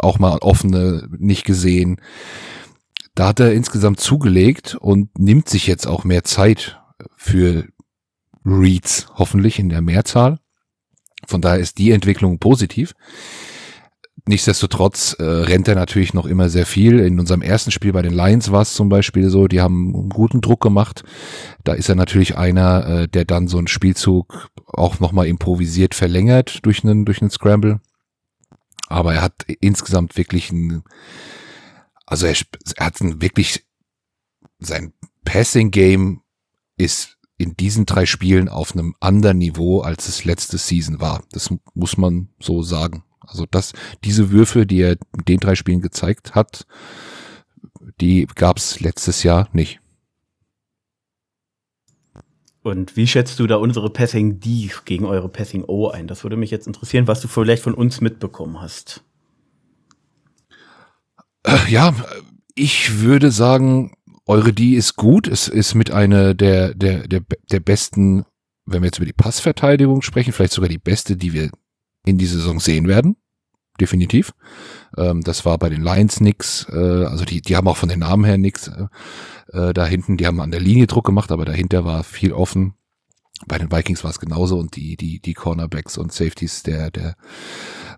[0.00, 2.00] auch mal offene nicht gesehen.
[3.14, 6.80] Da hat er insgesamt zugelegt und nimmt sich jetzt auch mehr Zeit
[7.16, 7.68] für
[8.44, 10.38] Reads, hoffentlich in der Mehrzahl.
[11.26, 12.94] Von daher ist die Entwicklung positiv.
[14.26, 17.00] Nichtsdestotrotz äh, rennt er natürlich noch immer sehr viel.
[17.00, 20.08] In unserem ersten Spiel bei den Lions war es zum Beispiel so, die haben einen
[20.08, 21.02] guten Druck gemacht.
[21.64, 26.64] Da ist er natürlich einer, äh, der dann so einen Spielzug auch nochmal improvisiert verlängert
[26.64, 27.80] durch einen, durch einen Scramble.
[28.88, 30.82] Aber er hat insgesamt wirklich ein,
[32.06, 32.34] also er,
[32.76, 33.64] er hat ein wirklich,
[34.58, 34.92] sein
[35.24, 36.22] Passing Game
[36.76, 41.22] ist in diesen drei Spielen auf einem anderen Niveau, als es letzte Season war.
[41.32, 43.02] Das muss man so sagen.
[43.20, 43.72] Also das,
[44.04, 46.66] diese Würfe, die er in den drei Spielen gezeigt hat,
[47.98, 49.80] die gab es letztes Jahr nicht.
[52.62, 56.08] Und wie schätzt du da unsere Passing D gegen eure Passing O ein?
[56.08, 59.02] Das würde mich jetzt interessieren, was du vielleicht von uns mitbekommen hast.
[61.44, 61.94] Äh, ja,
[62.54, 63.96] ich würde sagen,
[64.30, 65.26] eure D ist gut.
[65.26, 68.24] Es ist mit einer der, der, der, der besten,
[68.64, 71.50] wenn wir jetzt über die Passverteidigung sprechen, vielleicht sogar die beste, die wir
[72.06, 73.16] in die Saison sehen werden.
[73.80, 74.32] Definitiv.
[74.96, 76.66] Ähm, das war bei den Lions nix.
[76.70, 78.68] Äh, also die, die haben auch von den Namen her nix.
[78.68, 78.86] Äh,
[79.52, 82.74] äh, da hinten, die haben an der Linie Druck gemacht, aber dahinter war viel offen.
[83.46, 87.16] Bei den Vikings war es genauso und die, die, die Cornerbacks und Safeties der, der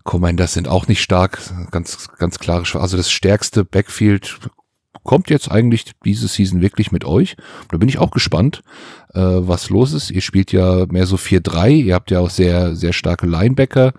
[0.03, 1.39] Commanders sind auch nicht stark.
[1.69, 4.39] Ganz, ganz klare, also das stärkste Backfield
[5.03, 7.35] kommt jetzt eigentlich diese Season wirklich mit euch.
[7.69, 8.61] Da bin ich auch gespannt,
[9.13, 10.11] äh, was los ist.
[10.11, 11.69] Ihr spielt ja mehr so 4-3.
[11.69, 13.93] Ihr habt ja auch sehr, sehr starke Linebacker,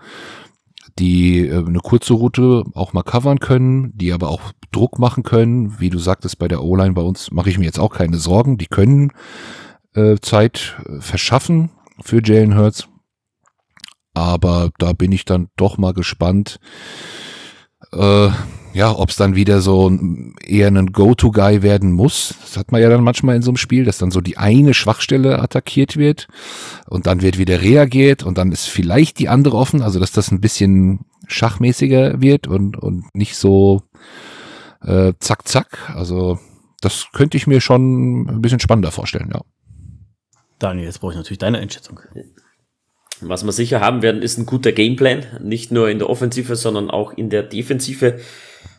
[0.99, 5.79] die äh, eine kurze Route auch mal covern können, die aber auch Druck machen können.
[5.79, 8.57] Wie du sagtest, bei der O-Line bei uns mache ich mir jetzt auch keine Sorgen.
[8.57, 9.11] Die können
[9.93, 12.87] äh, Zeit äh, verschaffen für Jalen Hurts.
[14.13, 16.59] Aber da bin ich dann doch mal gespannt,
[17.91, 18.29] äh,
[18.75, 19.89] ja, ob es dann wieder so
[20.45, 22.35] eher ein Go-To-Guy werden muss.
[22.41, 24.73] Das hat man ja dann manchmal in so einem Spiel, dass dann so die eine
[24.73, 26.27] Schwachstelle attackiert wird
[26.85, 30.29] und dann wird wieder reagiert und dann ist vielleicht die andere offen, also dass das
[30.29, 33.83] ein bisschen schachmäßiger wird und, und nicht so
[34.81, 35.89] äh, zack, zack.
[35.95, 36.37] Also
[36.81, 39.39] das könnte ich mir schon ein bisschen spannender vorstellen, ja.
[40.59, 42.01] Daniel, jetzt brauche ich natürlich deine Einschätzung.
[43.21, 45.25] Was wir sicher haben werden, ist ein guter Gameplan.
[45.41, 48.19] Nicht nur in der Offensive, sondern auch in der Defensive.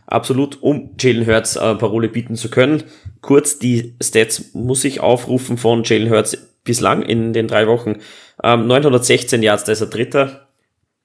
[0.07, 2.85] Absolut, um Jalen Hurts äh, Parole bieten zu können.
[3.21, 7.97] Kurz, die Stats muss ich aufrufen von Jalen Hurts bislang in den drei Wochen.
[8.43, 10.49] Ähm, 916 Yards, da ist er Dritter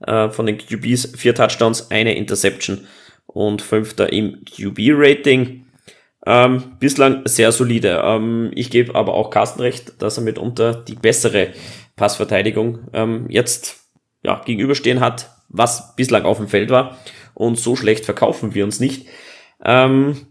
[0.05, 1.13] äh, von den QBs.
[1.15, 2.85] Vier Touchdowns, eine Interception
[3.25, 5.65] und Fünfter im QB-Rating.
[6.25, 8.01] Ähm, bislang sehr solide.
[8.03, 11.49] Ähm, ich gebe aber auch Carsten recht, dass er mitunter die bessere
[11.95, 13.79] Passverteidigung ähm, jetzt
[14.23, 16.97] ja, gegenüberstehen hat, was bislang auf dem Feld war.
[17.33, 19.07] Und so schlecht verkaufen wir uns nicht.
[19.63, 20.25] Ähm,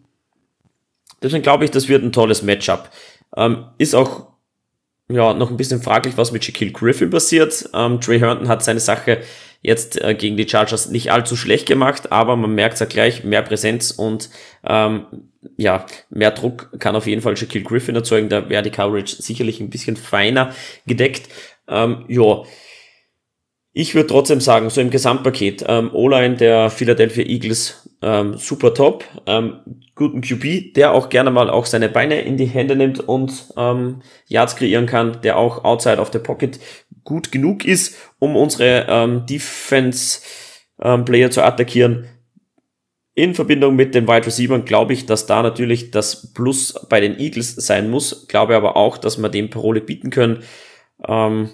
[1.22, 2.90] deswegen glaube ich, das wird ein tolles Matchup.
[3.36, 4.30] Ähm, ist auch
[5.08, 7.68] ja, noch ein bisschen fraglich, was mit Shaquille Griffin passiert.
[7.74, 9.22] Ähm, Trey Herndon hat seine Sache
[9.62, 13.42] jetzt äh, gegen die Chargers nicht allzu schlecht gemacht, aber man merkt ja gleich, mehr
[13.42, 14.30] Präsenz und
[14.64, 15.06] ähm,
[15.56, 18.28] ja, mehr Druck kann auf jeden Fall Shaquille Griffin erzeugen.
[18.28, 20.54] Da wäre die Coverage sicherlich ein bisschen feiner
[20.86, 21.28] gedeckt.
[21.68, 22.42] Ähm, ja,
[23.72, 29.04] ich würde trotzdem sagen, so im Gesamtpaket, ähm, O-Line der Philadelphia Eagles ähm, super top,
[29.26, 29.61] ähm,
[29.94, 34.02] guten QB, der auch gerne mal auch seine Beine in die Hände nimmt und ähm,
[34.26, 36.59] Yards kreieren kann, der auch outside of the pocket
[37.04, 40.20] gut genug ist, um unsere ähm, Defense
[40.83, 42.06] ähm, Player zu attackieren.
[43.14, 47.18] In Verbindung mit den Wide Receivers glaube ich, dass da natürlich das Plus bei den
[47.18, 48.26] Eagles sein muss.
[48.28, 50.42] Glaube aber auch, dass wir dem Parole bieten können.
[51.06, 51.50] Ähm,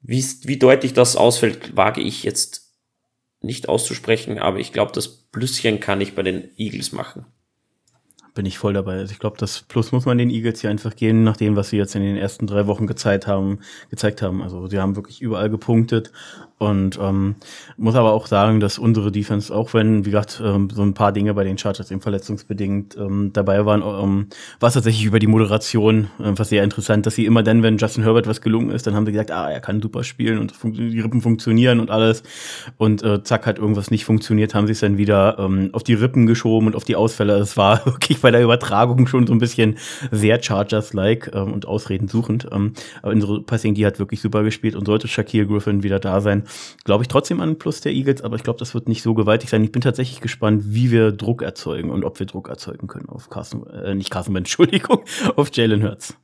[0.00, 2.74] wie, wie deutlich das ausfällt, wage ich jetzt
[3.40, 7.26] nicht auszusprechen, aber ich glaube, das Plüsschen kann ich bei den Eagles machen
[8.38, 8.98] bin ich voll dabei.
[8.98, 11.70] Also ich glaube, das Plus muss man den Eagles hier einfach gehen, nach dem, was
[11.70, 13.58] sie jetzt in den ersten drei Wochen gezeigt haben,
[13.90, 14.44] gezeigt haben.
[14.44, 16.12] Also sie haben wirklich überall gepunktet
[16.58, 17.36] und ähm,
[17.76, 21.12] muss aber auch sagen, dass unsere Defense, auch wenn, wie gesagt, ähm, so ein paar
[21.12, 24.26] Dinge bei den Chargers eben verletzungsbedingt ähm, dabei waren, ähm,
[24.58, 27.78] war es tatsächlich über die Moderation äh, was sehr interessant, dass sie immer dann, wenn
[27.78, 30.52] Justin Herbert was gelungen ist, dann haben sie gesagt, ah, er kann super spielen und
[30.64, 32.22] die Rippen funktionieren und alles.
[32.76, 35.94] Und äh, zack, hat irgendwas nicht funktioniert, haben sie es dann wieder ähm, auf die
[35.94, 37.38] Rippen geschoben und auf die Ausfälle.
[37.38, 39.78] Es war wirklich bei der Übertragung schon so ein bisschen
[40.10, 42.48] sehr Chargers-like ähm, und Ausreden suchend.
[42.50, 46.20] Ähm, aber unsere Passing, die hat wirklich super gespielt und sollte Shaquille Griffin wieder da
[46.20, 46.42] sein,
[46.84, 49.50] glaube ich trotzdem an Plus der Eagles, aber ich glaube, das wird nicht so gewaltig
[49.50, 49.64] sein.
[49.64, 53.30] Ich bin tatsächlich gespannt, wie wir Druck erzeugen und ob wir Druck erzeugen können auf
[53.30, 55.04] Carsten, äh, nicht Carsten, Entschuldigung,
[55.36, 56.14] auf Jalen Hurts.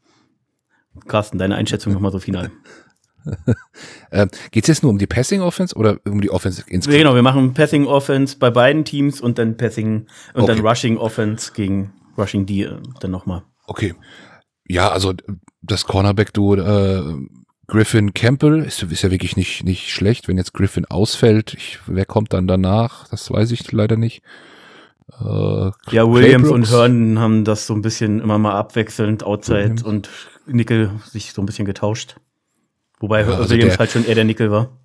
[1.07, 2.51] Carsten, deine Einschätzung nochmal so final.
[4.11, 6.99] äh, Geht es jetzt nur um die Passing Offense oder um die Offense insgesamt?
[6.99, 10.55] Genau, wir machen Passing Offense bei beiden Teams und dann Passing und okay.
[10.55, 13.43] dann Rushing Offense gegen Rushing D äh, dann nochmal.
[13.67, 13.95] Okay.
[14.67, 15.13] Ja, also
[15.63, 17.17] das Cornerback-Duo äh,
[17.67, 20.29] Griffin Campbell ist, ist ja wirklich nicht, nicht schlecht.
[20.29, 23.09] Wenn jetzt Griffin ausfällt, ich, wer kommt dann danach?
[23.09, 24.23] Das weiß ich leider nicht.
[25.21, 29.83] Äh, ja, Williams und Hearn haben das so ein bisschen immer mal abwechselnd, Outside Williams.
[29.83, 30.11] und
[30.47, 32.17] Nickel sich so ein bisschen getauscht.
[33.01, 34.79] Wobei ja, also Williams der, halt schon eher der Nickel war.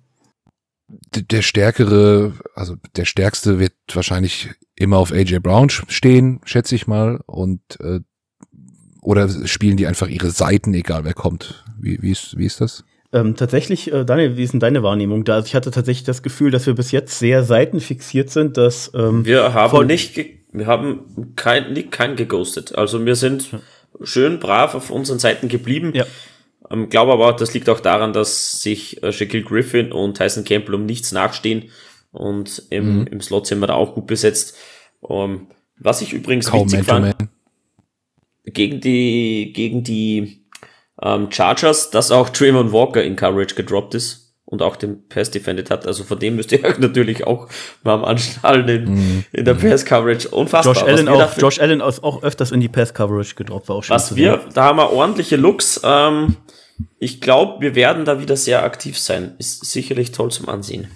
[0.88, 7.20] Der stärkere, also der stärkste wird wahrscheinlich immer auf AJ Brown stehen, schätze ich mal.
[7.26, 8.00] Und äh,
[9.02, 11.64] oder spielen die einfach ihre Seiten, egal wer kommt?
[11.78, 12.84] Wie, wie, ist, wie ist das?
[13.12, 15.34] Ähm, tatsächlich, äh, Daniel, wie ist denn deine Wahrnehmung da?
[15.34, 19.24] Also ich hatte tatsächlich das Gefühl, dass wir bis jetzt sehr seitenfixiert sind, dass ähm,
[19.24, 20.16] wir haben nicht,
[20.52, 22.76] wir haben kein, nicht, kein geghostet.
[22.76, 23.48] Also wir sind
[24.02, 25.92] schön brav auf unseren Seiten geblieben.
[25.94, 26.04] Ja.
[26.70, 30.76] Ähm, glaube aber, das liegt auch daran, dass sich äh, Shaquille Griffin und Tyson Campbell
[30.76, 31.70] um nichts nachstehen
[32.12, 33.06] und im, mhm.
[33.08, 34.56] im Slot sind wir da auch gut besetzt.
[35.08, 37.14] Ähm, was ich übrigens Kaum witzig fand,
[38.44, 40.44] gegen die, gegen die
[41.02, 45.70] ähm, Chargers, dass auch Trayvon Walker in Coverage gedroppt ist und auch den Pass defended
[45.70, 45.86] hat.
[45.86, 47.48] Also von dem müsst ihr natürlich auch
[47.82, 49.24] mal am Anschnallen in, mm.
[49.32, 50.28] in der Pass Coverage.
[50.28, 50.74] Unfassbar.
[50.74, 53.84] Josh Allen, auch, Josh Allen ist auch öfters in die Pass Coverage gedroppt, war auch
[53.84, 53.94] schon.
[53.94, 55.80] Was wir, da haben wir ordentliche Looks.
[55.84, 56.36] Ähm,
[56.98, 59.34] ich glaube, wir werden da wieder sehr aktiv sein.
[59.38, 60.88] Ist sicherlich toll zum Ansehen.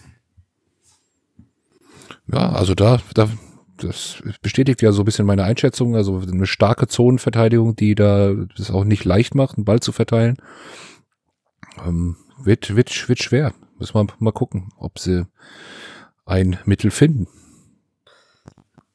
[2.33, 3.29] Ja, also da, da
[3.79, 5.97] das bestätigt ja so ein bisschen meine Einschätzung.
[5.97, 10.37] Also eine starke Zonenverteidigung, die da das auch nicht leicht macht, einen Ball zu verteilen.
[11.85, 13.55] Ähm, wird, wird, wird schwer.
[13.79, 15.27] Müssen wir mal gucken, ob sie
[16.25, 17.29] ein Mittel finden.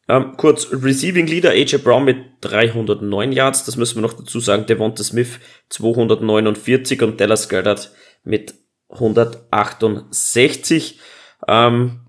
[0.08, 4.66] Ähm, kurz, Receiving Leader AJ Brown mit 309 Yards, das müssen wir noch dazu sagen.
[4.66, 5.40] Devonta Smith
[5.70, 7.92] 249 und Dallas Goddard
[8.24, 8.56] mit
[8.90, 11.00] 168.
[11.48, 12.09] Ähm,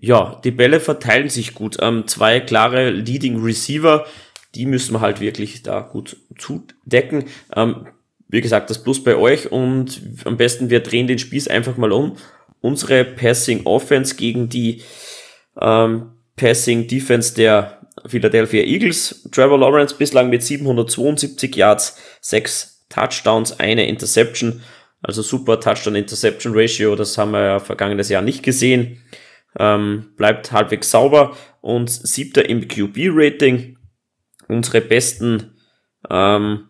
[0.00, 1.78] ja, die Bälle verteilen sich gut.
[1.80, 4.06] Ähm, zwei klare Leading Receiver,
[4.54, 7.24] die müssen wir halt wirklich da gut zudecken.
[7.54, 7.86] Ähm,
[8.28, 11.92] wie gesagt, das Plus bei euch und am besten wir drehen den Spieß einfach mal
[11.92, 12.16] um.
[12.60, 14.82] Unsere Passing Offense gegen die
[15.60, 19.28] ähm, Passing Defense der Philadelphia Eagles.
[19.30, 24.62] Trevor Lawrence bislang mit 772 Yards, 6 Touchdowns, eine Interception.
[25.02, 29.02] Also super Touchdown-Interception-Ratio, das haben wir ja vergangenes Jahr nicht gesehen.
[29.58, 33.78] Ähm, bleibt halbwegs sauber und siebter im QB-Rating.
[34.48, 35.54] Unsere besten
[36.10, 36.68] ähm,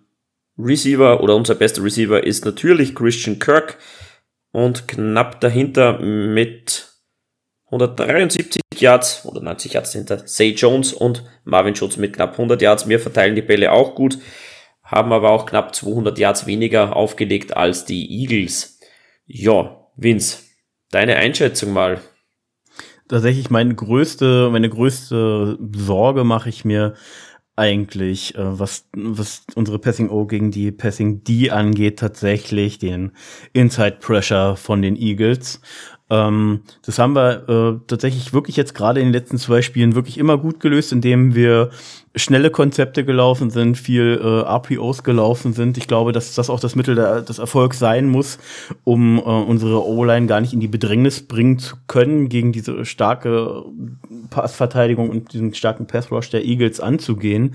[0.59, 3.79] Receiver oder unser bester Receiver ist natürlich Christian Kirk
[4.53, 6.93] und knapp dahinter mit
[7.67, 12.89] 173 Yards oder 90 Yards hinter Say Jones und Marvin Schutz mit knapp 100 Yards.
[12.89, 14.19] Wir verteilen die Bälle auch gut,
[14.83, 18.79] haben aber auch knapp 200 Yards weniger aufgelegt als die Eagles.
[19.27, 20.43] Ja, Vince,
[20.91, 22.01] deine Einschätzung mal.
[23.09, 26.95] Tatsächlich meine größte, meine größte Sorge mache ich mir
[27.57, 33.13] eigentlich, äh, was, was unsere Passing O gegen die Passing D angeht, tatsächlich den
[33.53, 35.61] Inside Pressure von den Eagles.
[36.11, 40.19] Ähm, das haben wir äh, tatsächlich wirklich jetzt gerade in den letzten zwei Spielen wirklich
[40.19, 41.71] immer gut gelöst, indem wir
[42.17, 45.77] schnelle Konzepte gelaufen sind, viel äh, RPOs gelaufen sind.
[45.77, 48.39] Ich glaube, dass das auch das Mittel der, des Erfolgs sein muss,
[48.85, 53.65] um äh, unsere O-Line gar nicht in die Bedrängnis bringen zu können, gegen diese starke
[54.31, 57.55] Passverteidigung und diesen starken Pass-Rush der Eagles anzugehen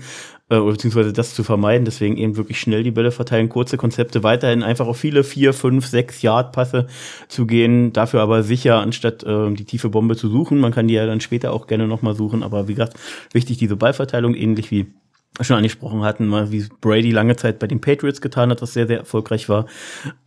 [0.50, 1.84] äh, beziehungsweise das zu vermeiden.
[1.84, 5.86] Deswegen eben wirklich schnell die Bälle verteilen, kurze Konzepte, weiterhin einfach auf viele vier, fünf,
[5.86, 6.86] sechs Yard-Passe
[7.28, 10.58] zu gehen, dafür aber sicher, anstatt äh, die tiefe Bombe zu suchen.
[10.58, 12.94] Man kann die ja dann später auch gerne nochmal suchen, aber wie gesagt,
[13.32, 14.86] wichtig diese Ballverteilung, ähnlich wie
[15.40, 18.86] schon angesprochen hatten, mal wie Brady lange Zeit bei den Patriots getan hat, was sehr,
[18.86, 19.66] sehr erfolgreich war.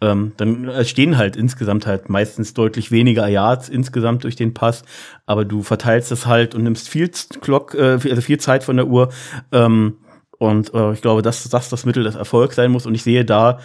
[0.02, 4.84] Ähm, dann stehen halt insgesamt halt meistens deutlich weniger Yards insgesamt durch den Pass,
[5.26, 8.88] aber du verteilst es halt und nimmst viel Clock, äh, also viel Zeit von der
[8.88, 9.10] Uhr.
[9.52, 9.98] Ähm,
[10.44, 12.86] und äh, ich glaube, dass das das Mittel des Erfolgs sein muss.
[12.86, 13.60] Und ich sehe da,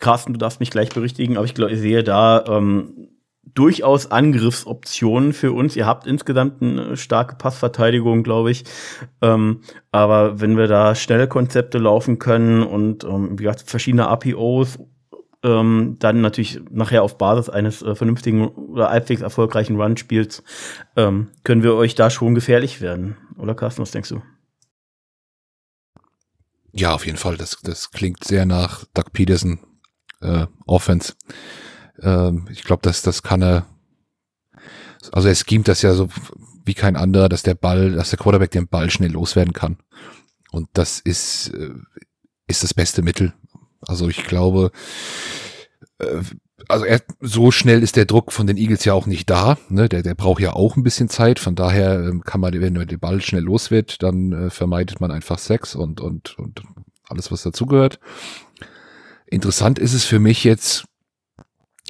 [0.00, 3.08] Carsten, du darfst mich gleich berichtigen, aber ich, glaube, ich sehe da ähm,
[3.54, 5.76] durchaus Angriffsoptionen für uns.
[5.76, 8.64] Ihr habt insgesamt eine starke Passverteidigung, glaube ich.
[9.22, 9.60] Ähm,
[9.92, 14.80] aber wenn wir da schnelle Konzepte laufen können und ähm, wie gesagt, verschiedene APOs,
[15.44, 20.42] ähm, dann natürlich nachher auf Basis eines äh, vernünftigen oder halbwegs erfolgreichen Run-Spiels,
[20.96, 23.16] ähm, können wir euch da schon gefährlich werden.
[23.36, 24.20] Oder Carsten, was denkst du?
[26.78, 27.36] Ja, auf jeden Fall.
[27.36, 29.58] Das, das klingt sehr nach Doug Peterson
[30.20, 31.14] äh, Offense.
[32.00, 33.66] Ähm, ich glaube, dass das kann er.
[35.10, 36.08] Also er schemt das ja so
[36.64, 39.78] wie kein anderer, dass der Ball, dass der Quarterback den Ball schnell loswerden kann.
[40.52, 41.74] Und das ist äh,
[42.46, 43.32] ist das beste Mittel.
[43.80, 44.70] Also ich glaube,
[45.98, 46.22] äh,
[46.66, 49.58] also er, so schnell ist der Druck von den Eagles ja auch nicht da.
[49.68, 49.88] Ne?
[49.88, 51.38] Der, der braucht ja auch ein bisschen Zeit.
[51.38, 55.10] Von daher ähm, kann man, wenn der Ball schnell los wird, dann äh, vermeidet man
[55.10, 56.62] einfach Sex und, und, und
[57.08, 58.00] alles, was dazugehört.
[59.26, 60.84] Interessant ist es für mich jetzt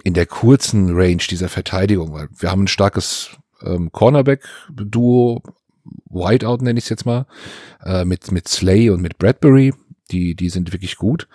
[0.04, 3.31] in der kurzen Range dieser Verteidigung, weil wir haben ein starkes
[3.62, 5.42] ähm, Cornerback-Duo,
[6.11, 7.26] Whiteout nenne ich es jetzt mal,
[7.85, 9.72] äh, mit, mit Slay und mit Bradbury.
[10.11, 11.28] Die, die sind wirklich gut.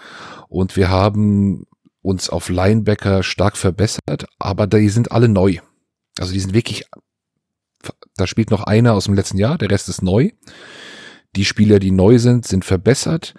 [0.50, 1.68] Und wir haben
[2.04, 5.58] uns auf Linebacker stark verbessert, aber die sind alle neu.
[6.20, 6.86] Also die sind wirklich,
[8.16, 10.30] da spielt noch einer aus dem letzten Jahr, der Rest ist neu.
[11.36, 13.34] Die Spieler, die neu sind, sind verbessert.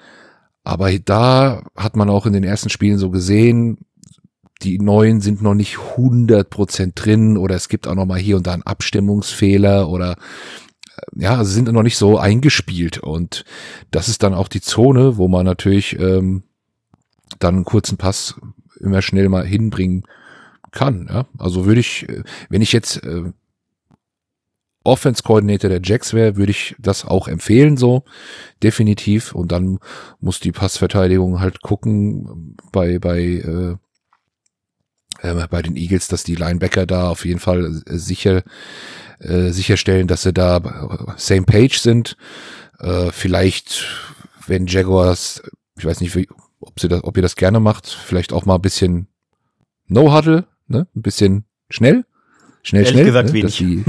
[0.65, 3.85] Aber da hat man auch in den ersten Spielen so gesehen,
[4.63, 8.47] die neuen sind noch nicht 100% drin oder es gibt auch noch mal hier und
[8.47, 10.17] da einen Abstimmungsfehler oder
[10.97, 13.45] äh, ja, also sind noch nicht so eingespielt und
[13.91, 16.45] das ist dann auch die Zone, wo man natürlich ähm,
[17.39, 18.35] dann einen kurzen Pass
[18.81, 20.05] immer schnell mal hinbringen
[20.73, 21.09] kann.
[21.11, 21.27] Ja?
[21.39, 23.33] Also würde ich, äh, wenn ich jetzt äh,
[24.85, 28.05] Offense Coordinator der Jacks wäre, würde ich das auch empfehlen, so
[28.63, 29.35] definitiv.
[29.35, 29.79] Und dann
[30.21, 33.77] muss die Passverteidigung halt gucken bei bei äh,
[35.23, 38.43] äh, bei den Eagles, dass die Linebacker da auf jeden Fall sicher
[39.21, 42.17] äh, sicherstellen, dass sie da äh, same page sind.
[42.79, 43.87] Äh, vielleicht,
[44.47, 45.43] wenn Jaguars,
[45.79, 46.29] ich weiß nicht, wie,
[46.67, 49.09] ob, sie das, ob ihr das gerne macht, vielleicht auch mal ein bisschen
[49.87, 50.87] No-Huddle, ne?
[50.95, 52.05] Ein bisschen schnell.
[52.63, 53.05] Schnell, Ehrlich schnell.
[53.05, 53.35] gesagt ne?
[53.35, 53.57] wenig.
[53.59, 53.85] Die,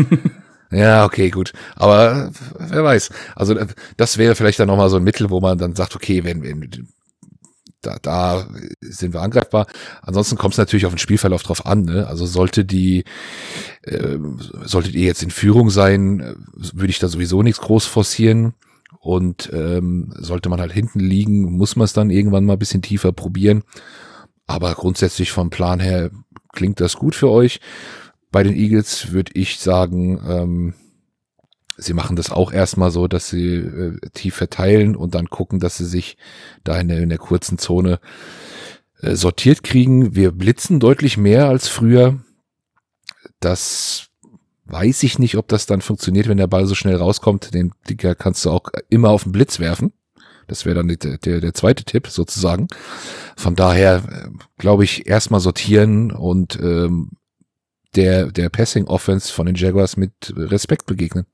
[0.71, 1.53] ja, okay, gut.
[1.75, 3.09] Aber wer weiß.
[3.35, 3.55] Also
[3.97, 6.69] das wäre vielleicht dann nochmal so ein Mittel, wo man dann sagt, okay, wenn, wenn
[7.85, 8.47] da, da
[8.81, 9.67] sind wir angreifbar.
[10.01, 11.83] Ansonsten kommt es natürlich auf den Spielverlauf drauf an.
[11.83, 12.07] Ne?
[12.07, 13.03] Also sollte die,
[13.83, 14.17] äh,
[14.63, 18.53] solltet ihr jetzt in Führung sein, würde ich da sowieso nichts groß forcieren.
[19.05, 22.81] Und ähm, sollte man halt hinten liegen, muss man es dann irgendwann mal ein bisschen
[22.81, 23.61] tiefer probieren.
[24.47, 26.09] Aber grundsätzlich vom Plan her
[26.53, 27.59] klingt das gut für euch.
[28.31, 30.73] Bei den Eagles würde ich sagen, ähm,
[31.77, 35.77] sie machen das auch erstmal so, dass sie äh, tief verteilen und dann gucken, dass
[35.77, 36.17] sie sich
[36.63, 37.99] da in der, in der kurzen Zone
[39.01, 40.15] äh, sortiert kriegen.
[40.15, 42.21] Wir blitzen deutlich mehr als früher.
[43.39, 44.07] Das
[44.65, 47.53] weiß ich nicht, ob das dann funktioniert, wenn der Ball so schnell rauskommt.
[47.53, 49.93] Den Dicker kannst du auch immer auf den Blitz werfen.
[50.47, 52.67] Das wäre dann der, der, der zweite Tipp sozusagen.
[53.35, 57.11] Von daher äh, glaube ich erstmal sortieren und ähm,
[57.95, 61.25] der, der Passing Offense von den Jaguars mit Respekt begegnen.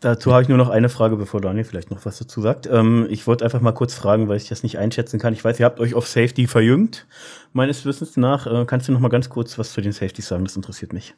[0.00, 2.66] Dazu habe ich nur noch eine Frage, bevor Daniel vielleicht noch was dazu sagt.
[2.66, 5.32] Ähm, ich wollte einfach mal kurz fragen, weil ich das nicht einschätzen kann.
[5.32, 7.06] Ich weiß, ihr habt euch auf Safety verjüngt,
[7.52, 8.48] meines Wissens nach.
[8.48, 10.44] Äh, kannst du noch mal ganz kurz was zu den Safeties sagen?
[10.44, 11.14] Das interessiert mich.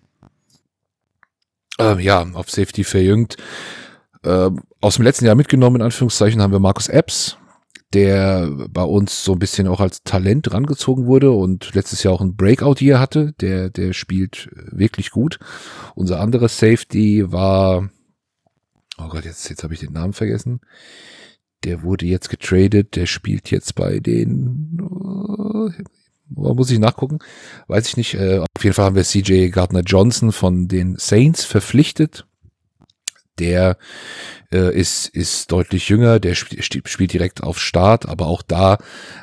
[1.79, 3.37] Ähm, ja, auf Safety verjüngt.
[4.25, 7.37] Ähm, aus dem letzten Jahr mitgenommen, in Anführungszeichen, haben wir Markus Epps,
[7.93, 12.21] der bei uns so ein bisschen auch als Talent rangezogen wurde und letztes Jahr auch
[12.21, 13.33] ein Breakout hier hatte.
[13.41, 15.39] Der, der spielt wirklich gut.
[15.95, 17.91] Unser anderer Safety war,
[18.99, 20.61] oh Gott, jetzt, jetzt habe ich den Namen vergessen.
[21.65, 25.71] Der wurde jetzt getradet, der spielt jetzt bei den, oh,
[26.29, 27.19] muss ich nachgucken,
[27.69, 28.15] weiß ich nicht.
[28.15, 32.27] Äh, auf jeden Fall haben wir CJ Gardner Johnson von den Saints verpflichtet
[33.39, 33.77] der
[34.53, 38.79] äh, ist, ist deutlich jünger, der sp spielt direkt auf Start, aber auch da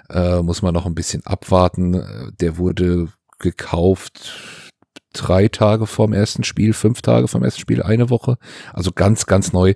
[0.10, 2.34] äh, muss man noch ein bisschen abwarten.
[2.40, 3.08] Der wurde
[3.40, 4.72] gekauft
[5.14, 8.38] drei Tage vorm ersten Spiel, fünf Tage vorm ersten Spiel, eine Woche.
[8.74, 9.74] Also ganz, ganz neu.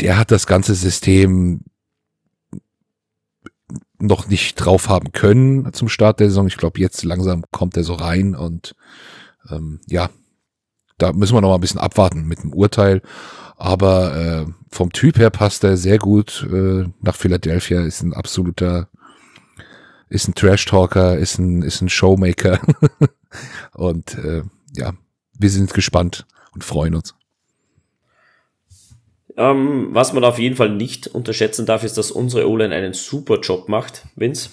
[0.00, 1.64] Der hat das ganze System
[4.02, 6.46] noch nicht drauf haben können zum Start der Saison.
[6.46, 8.74] Ich glaube, jetzt langsam kommt er so rein und
[9.50, 10.10] ähm, ja,
[10.98, 13.02] da müssen wir noch mal ein bisschen abwarten mit dem Urteil.
[13.56, 17.82] Aber äh, vom Typ her passt er sehr gut äh, nach Philadelphia.
[17.82, 18.88] Ist ein absoluter,
[20.08, 22.60] ist ein Trash-Talker, ist ein, ist ein Showmaker.
[23.74, 24.42] und äh,
[24.76, 24.92] ja,
[25.38, 27.14] wir sind gespannt und freuen uns.
[29.36, 33.40] Ähm, was man auf jeden Fall nicht unterschätzen darf, ist, dass unsere O-Line einen super
[33.40, 34.50] Job macht, Vince.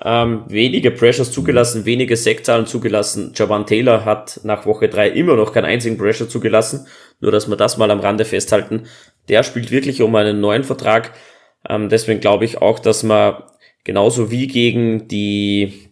[0.00, 3.32] Ähm, wenige Pressures zugelassen, wenige Sektzahlen zugelassen.
[3.34, 6.86] Javan Taylor hat nach Woche drei immer noch keinen einzigen Pressure zugelassen.
[7.20, 8.84] Nur, dass wir das mal am Rande festhalten.
[9.28, 11.14] Der spielt wirklich um einen neuen Vertrag.
[11.68, 13.42] Ähm, deswegen glaube ich auch, dass man
[13.82, 15.87] genauso wie gegen die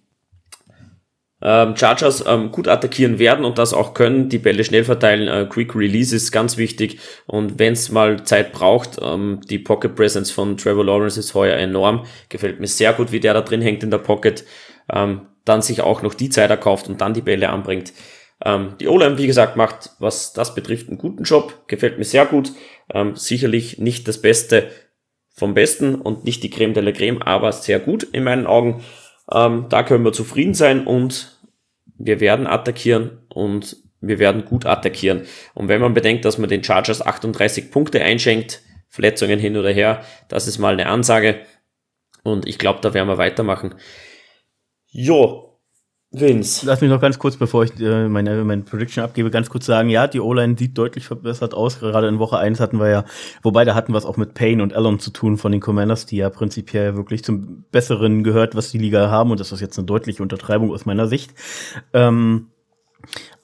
[1.43, 5.47] ähm, Chargers ähm, gut attackieren werden und das auch können, die Bälle schnell verteilen, äh,
[5.47, 6.99] Quick Release ist ganz wichtig.
[7.27, 11.57] Und wenn es mal Zeit braucht, ähm, die Pocket Presence von Trevor Lawrence ist heuer
[11.57, 14.45] enorm, gefällt mir sehr gut, wie der da drin hängt in der Pocket,
[14.91, 17.93] ähm, dann sich auch noch die Zeit erkauft und dann die Bälle anbringt.
[18.45, 22.27] Ähm, die O-Line, wie gesagt, macht, was das betrifft, einen guten Job, gefällt mir sehr
[22.27, 22.53] gut,
[22.93, 24.71] ähm, sicherlich nicht das Beste
[25.35, 28.83] vom Besten und nicht die Creme de la Creme, aber sehr gut in meinen Augen.
[29.33, 31.39] Ähm, da können wir zufrieden sein und
[31.99, 35.23] wir werden attackieren und wir werden gut attackieren.
[35.55, 40.05] Und wenn man bedenkt, dass man den Chargers 38 Punkte einschenkt, Verletzungen hin oder her,
[40.29, 41.41] das ist mal eine Ansage.
[42.23, 43.75] Und ich glaube, da werden wir weitermachen.
[44.89, 45.46] Jo,
[46.13, 46.65] Vince.
[46.65, 49.89] Lass mich noch ganz kurz, bevor ich äh, meine, meine Prediction abgebe, ganz kurz sagen,
[49.89, 51.81] ja, die O-Line sieht deutlich verbessert aus.
[51.81, 53.05] Gerade in Woche 1 hatten wir ja,
[53.43, 56.07] wobei da hatten wir es auch mit Payne und Allen zu tun von den Commanders,
[56.07, 59.31] die ja prinzipiell wirklich zum Besseren gehört, was die Liga haben.
[59.31, 61.35] Und das ist jetzt eine deutliche Untertreibung aus meiner Sicht.
[61.93, 62.49] Ähm,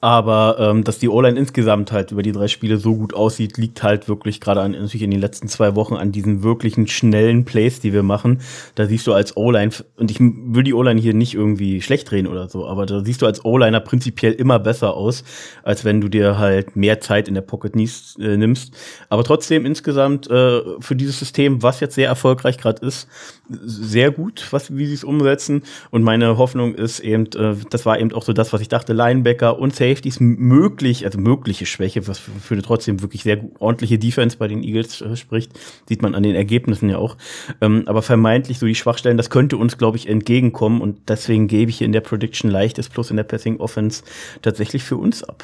[0.03, 3.83] aber ähm, dass die O-Line insgesamt halt über die drei Spiele so gut aussieht, liegt
[3.83, 7.79] halt wirklich gerade an natürlich in den letzten zwei Wochen an diesen wirklichen schnellen Plays,
[7.79, 8.41] die wir machen.
[8.75, 12.27] Da siehst du als O-Line, und ich will die O-Line hier nicht irgendwie schlecht drehen
[12.27, 15.23] oder so, aber da siehst du als O-Liner prinzipiell immer besser aus,
[15.63, 18.75] als wenn du dir halt mehr Zeit in der Pocket nies, äh, nimmst.
[19.07, 23.07] Aber trotzdem insgesamt äh, für dieses System, was jetzt sehr erfolgreich gerade ist,
[23.49, 25.63] sehr gut, was, wie sie es umsetzen.
[25.91, 28.91] Und meine Hoffnung ist eben, äh, das war eben auch so das, was ich dachte,
[28.91, 33.99] Linebacker und Safety Safeties möglich, also mögliche Schwäche, was für eine trotzdem wirklich sehr ordentliche
[33.99, 35.51] Defense bei den Eagles äh, spricht,
[35.87, 37.17] sieht man an den Ergebnissen ja auch.
[37.61, 41.69] Ähm, aber vermeintlich so die Schwachstellen, das könnte uns, glaube ich, entgegenkommen und deswegen gebe
[41.69, 44.03] ich hier in der Prediction leichtes Plus in der Passing Offense
[44.41, 45.43] tatsächlich für uns ab.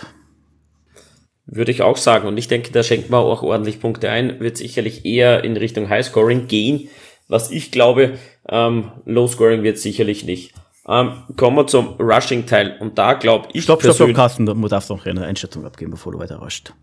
[1.45, 2.27] Würde ich auch sagen.
[2.27, 4.39] Und ich denke, da schenkt man auch ordentlich Punkte ein.
[4.39, 6.89] Wird sicherlich eher in Richtung High Scoring gehen.
[7.27, 10.53] Was ich glaube, ähm, Low Scoring wird sicherlich nicht.
[10.89, 12.77] Ähm, kommen wir zum Rushing-Teil.
[12.79, 13.63] Und da glaube ich.
[13.63, 16.73] Stopp, stopp, stopp, Carsten, du darfst noch eine Einschätzung abgeben, bevor du weiter rusht.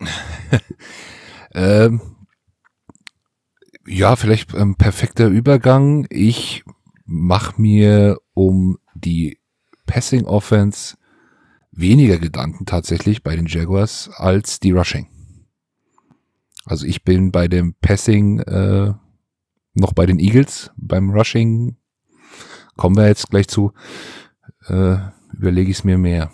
[1.54, 2.00] ähm,
[3.86, 6.06] ja, vielleicht ein ähm, perfekter Übergang.
[6.08, 6.64] Ich
[7.04, 9.38] mache mir um die
[9.86, 10.96] Passing Offense
[11.72, 15.08] weniger Gedanken tatsächlich bei den Jaguars als die Rushing.
[16.64, 18.94] Also ich bin bei dem Passing äh,
[19.74, 20.70] noch bei den Eagles.
[20.76, 21.76] Beim Rushing
[22.80, 23.72] kommen wir jetzt gleich zu,
[24.68, 24.96] äh,
[25.34, 26.32] überlege ich es mir mehr.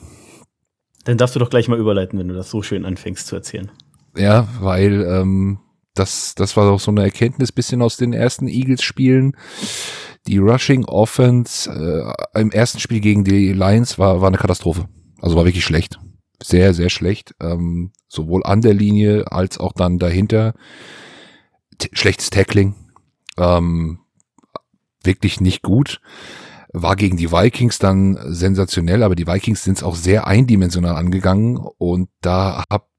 [1.05, 3.73] Dann darfst du doch gleich mal überleiten, wenn du das so schön anfängst zu erzählen.
[4.17, 5.59] Ja, weil ähm,
[5.95, 9.37] das, das war auch so eine Erkenntnis bisschen aus den ersten Eagles-Spielen.
[10.29, 14.89] Die Rushing Offense äh, im ersten Spiel gegen die Lions war, war eine Katastrophe.
[15.21, 15.99] Also war wirklich schlecht.
[16.41, 17.35] sehr, sehr schlecht.
[17.41, 20.55] Ähm, sowohl an der Linie als auch dann dahinter.
[21.79, 22.77] T schlechtes Tackling.
[23.37, 23.99] Ähm,
[25.07, 26.01] wirklich nicht gut.
[26.73, 31.57] War gegen die Vikings dann sensationell, aber die Vikings sind es auch sehr eindimensional angegangen
[31.57, 32.91] und da habt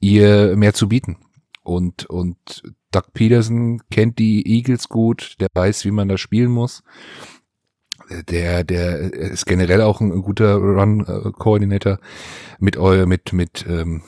[0.00, 1.18] ihr mehr zu bieten.
[1.62, 6.82] Und, und Doug Peterson kennt die Eagles gut, der weiß, wie man da spielen muss.
[8.28, 11.98] Der, der ist generell auch ein, guter Run-Coordinator
[12.58, 12.76] mit,
[13.06, 14.02] mit, mit ähm,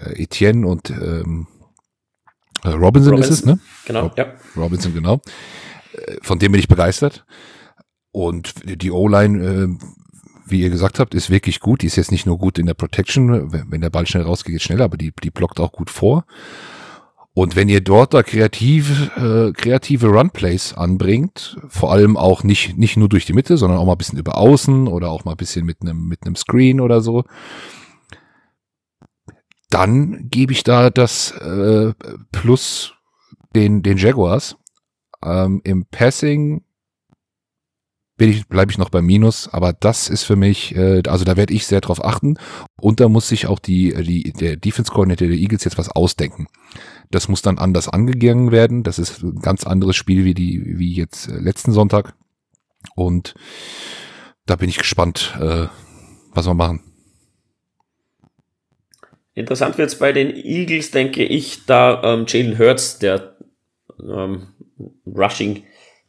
[0.00, 1.46] Etienne und ähm,
[2.64, 3.58] Robinson, Robinson, ist es, ne?
[3.86, 4.32] Genau, ja.
[4.56, 5.20] Robinson, genau.
[6.22, 7.24] Von dem bin ich begeistert.
[8.12, 9.68] Und die O-Line, äh,
[10.46, 11.82] wie ihr gesagt habt, ist wirklich gut.
[11.82, 14.62] Die ist jetzt nicht nur gut in der Protection, wenn der Ball schnell rausgeht, geht
[14.62, 16.24] schneller, aber die, die blockt auch gut vor.
[17.34, 22.96] Und wenn ihr dort da kreativ, äh, kreative Runplays anbringt, vor allem auch nicht, nicht
[22.96, 25.36] nur durch die Mitte, sondern auch mal ein bisschen über außen oder auch mal ein
[25.36, 27.24] bisschen mit einem, mit Screen oder so,
[29.68, 31.92] dann gebe ich da das äh,
[32.32, 32.94] Plus
[33.54, 34.56] den, den Jaguars.
[35.22, 36.62] Ähm, Im Passing
[38.18, 41.52] ich, bleibe ich noch beim Minus, aber das ist für mich, äh, also da werde
[41.52, 42.38] ich sehr drauf achten.
[42.80, 46.46] Und da muss sich auch die, die, der Defense Coordinator der Eagles jetzt was ausdenken.
[47.10, 48.82] Das muss dann anders angegangen werden.
[48.82, 52.14] Das ist ein ganz anderes Spiel wie die, wie jetzt äh, letzten Sonntag.
[52.94, 53.34] Und
[54.46, 55.66] da bin ich gespannt, äh,
[56.32, 56.80] was wir machen.
[59.34, 63.36] Interessant wird es bei den Eagles, denke ich, da ähm, Jalen Hurts, der
[64.00, 64.48] ähm,
[65.06, 65.64] Rushing,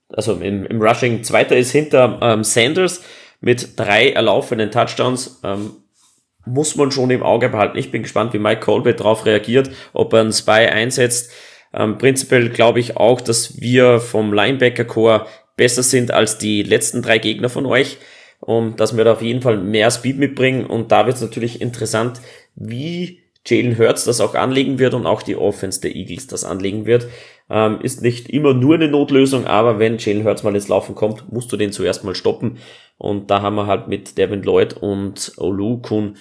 [0.09, 3.03] also im, im Rushing Zweiter ist hinter ähm, Sanders
[3.41, 5.39] mit drei erlaufenen Touchdowns.
[5.43, 5.72] Ähm,
[6.45, 7.78] muss man schon im Auge behalten.
[7.78, 11.32] Ich bin gespannt, wie Mike Colby darauf reagiert, ob er einen Spy einsetzt.
[11.74, 17.18] Ähm, prinzipiell glaube ich auch, dass wir vom Linebacker-Core besser sind als die letzten drei
[17.18, 17.97] Gegner von euch
[18.39, 20.65] und dass wir da auf jeden Fall mehr Speed mitbringen.
[20.65, 22.22] Und da wird es natürlich interessant,
[22.55, 26.86] wie Jalen Hurts das auch anlegen wird und auch die Offense der Eagles das anlegen
[26.86, 27.07] wird.
[27.49, 31.31] Ähm, ist nicht immer nur eine Notlösung, aber wenn Jalen Hurts mal ins Laufen kommt,
[31.31, 32.57] musst du den zuerst mal stoppen.
[32.97, 36.17] Und da haben wir halt mit Devin Lloyd und Olukun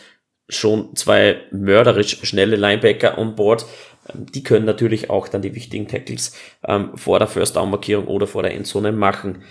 [0.48, 3.66] schon zwei mörderisch schnelle Linebacker on board.
[4.12, 8.06] Ähm, die können natürlich auch dann die wichtigen Tackles ähm, vor der First Down Markierung
[8.06, 9.42] oder vor der Endzone machen.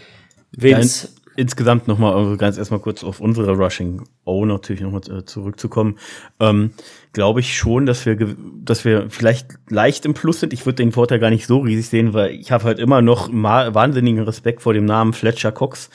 [0.52, 1.10] Vince.
[1.38, 5.98] Insgesamt nochmal ganz erstmal kurz auf unsere Rushing O natürlich nochmal äh, zurückzukommen,
[6.40, 6.72] ähm,
[7.12, 10.54] glaube ich schon, dass wir, dass wir vielleicht leicht im Plus sind.
[10.54, 13.30] Ich würde den Vorteil gar nicht so riesig sehen, weil ich habe halt immer noch
[13.32, 15.90] wahnsinnigen Respekt vor dem Namen Fletcher Cox.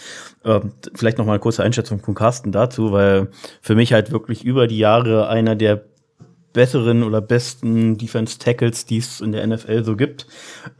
[0.44, 3.28] Ähm, vielleicht nochmal eine kurze Einschätzung von Carsten dazu, weil
[3.62, 5.84] für mich halt wirklich über die Jahre einer der
[6.52, 10.26] besseren oder besten Defense Tackles, die es in der NFL so gibt.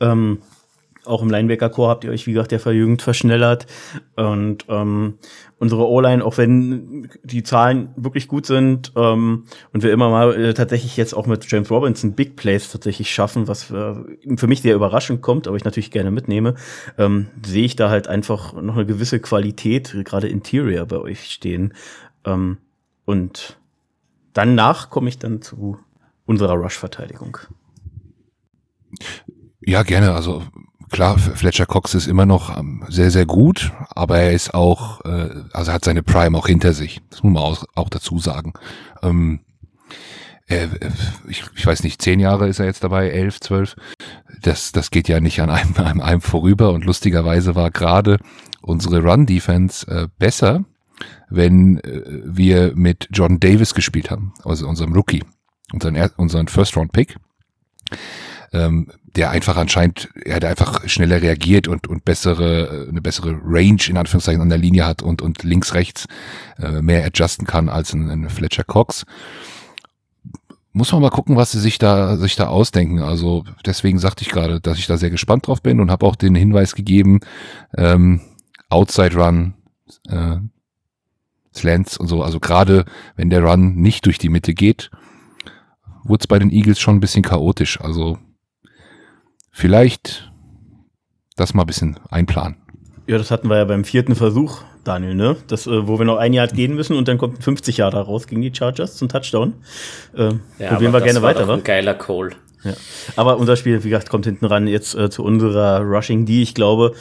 [0.00, 0.42] Ähm,
[1.10, 3.66] auch im Linebacker-Core habt ihr euch, wie gesagt, der verjüngt, verschnellert.
[4.16, 5.18] Und ähm,
[5.58, 10.54] unsere O-Line, auch wenn die Zahlen wirklich gut sind ähm, und wir immer mal äh,
[10.54, 13.94] tatsächlich jetzt auch mit James Robinson Big Plays tatsächlich schaffen, was äh,
[14.36, 16.54] für mich sehr überraschend kommt, aber ich natürlich gerne mitnehme,
[16.96, 21.74] ähm, sehe ich da halt einfach noch eine gewisse Qualität, gerade Interior bei euch stehen.
[22.24, 22.58] Ähm,
[23.04, 23.58] und
[24.32, 25.78] danach komme ich dann zu
[26.24, 27.38] unserer Rush-Verteidigung.
[29.60, 30.12] Ja, gerne.
[30.12, 30.42] Also
[30.90, 35.30] klar, Fletcher Cox ist immer noch ähm, sehr, sehr gut, aber er ist auch, äh,
[35.52, 37.00] also hat seine Prime auch hinter sich.
[37.10, 38.52] Das muss man auch, auch dazu sagen.
[39.02, 39.40] Ähm,
[40.48, 40.68] äh,
[41.28, 43.76] ich, ich weiß nicht, zehn Jahre ist er jetzt dabei, elf, zwölf.
[44.42, 46.72] Das, das geht ja nicht an einem, einem, einem vorüber.
[46.72, 48.18] Und lustigerweise war gerade
[48.60, 50.64] unsere Run-Defense äh, besser,
[51.30, 55.22] wenn äh, wir mit John Davis gespielt haben, also unserem Rookie,
[55.72, 57.16] unseren, unseren First-Round-Pick
[58.52, 63.82] ähm, der einfach anscheinend, er hat einfach schneller reagiert und, und bessere, eine bessere Range
[63.88, 66.06] in Anführungszeichen an der Linie hat und, und links, rechts
[66.58, 69.04] äh, mehr adjusten kann als ein, ein Fletcher Cox.
[70.72, 73.00] Muss man mal gucken, was sie sich da, sich da ausdenken.
[73.00, 76.14] Also deswegen sagte ich gerade, dass ich da sehr gespannt drauf bin und habe auch
[76.14, 77.20] den Hinweis gegeben,
[77.76, 78.20] ähm,
[78.68, 79.54] Outside Run,
[80.08, 80.36] äh,
[81.52, 82.22] Slants und so.
[82.22, 82.84] Also gerade
[83.16, 84.92] wenn der Run nicht durch die Mitte geht,
[86.04, 87.80] wurde es bei den Eagles schon ein bisschen chaotisch.
[87.80, 88.18] Also
[89.50, 90.30] vielleicht
[91.36, 92.56] das mal ein bisschen einplanen.
[93.06, 95.36] Ja, das hatten wir ja beim vierten Versuch, Daniel, ne?
[95.48, 98.26] Das, äh, wo wir noch ein Jahr gehen müssen und dann kommt 50 Jahre daraus
[98.26, 99.54] gegen die Chargers zum Touchdown.
[100.16, 101.54] Äh, ja, probieren wir gerne war weiter, wa?
[101.54, 102.30] Ein geiler Call.
[102.62, 102.72] Ja.
[103.16, 106.42] Aber unser Spiel, wie gesagt, kommt hinten ran jetzt äh, zu unserer Rushing D.
[106.42, 106.92] Ich glaube,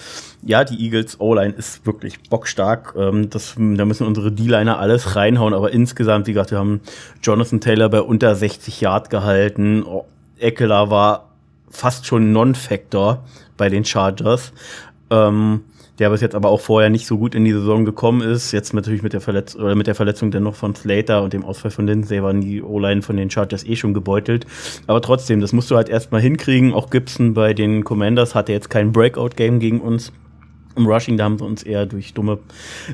[0.42, 2.96] ja, die Eagles O-Line ist wirklich bockstark.
[2.98, 5.54] Ähm, das, da müssen unsere D-Liner alles reinhauen.
[5.54, 6.80] Aber insgesamt, wie gesagt, wir haben
[7.22, 9.84] Jonathan Taylor bei unter 60 Yard gehalten.
[9.84, 10.06] Oh,
[10.40, 11.29] Eckler war
[11.70, 13.24] fast schon Non-Factor
[13.58, 14.54] bei den Chargers.
[15.10, 15.62] Ähm,
[16.00, 18.54] der bis jetzt aber auch vorher nicht so gut in die Saison gekommen ist.
[18.54, 21.72] Jetzt natürlich mit der Verletzung oder mit der Verletzung dennoch von Slater und dem Ausfall
[21.72, 24.48] von Lindsay waren die O-Line von den Chargers eh schon gebeutelt.
[24.88, 26.74] Aber trotzdem, das musst du halt erstmal hinkriegen.
[26.74, 30.14] Auch Gibson bei den Commanders hatte jetzt kein Breakout-Game gegen uns.
[30.78, 32.40] Im Rushing, da haben sie uns eher durch dumme,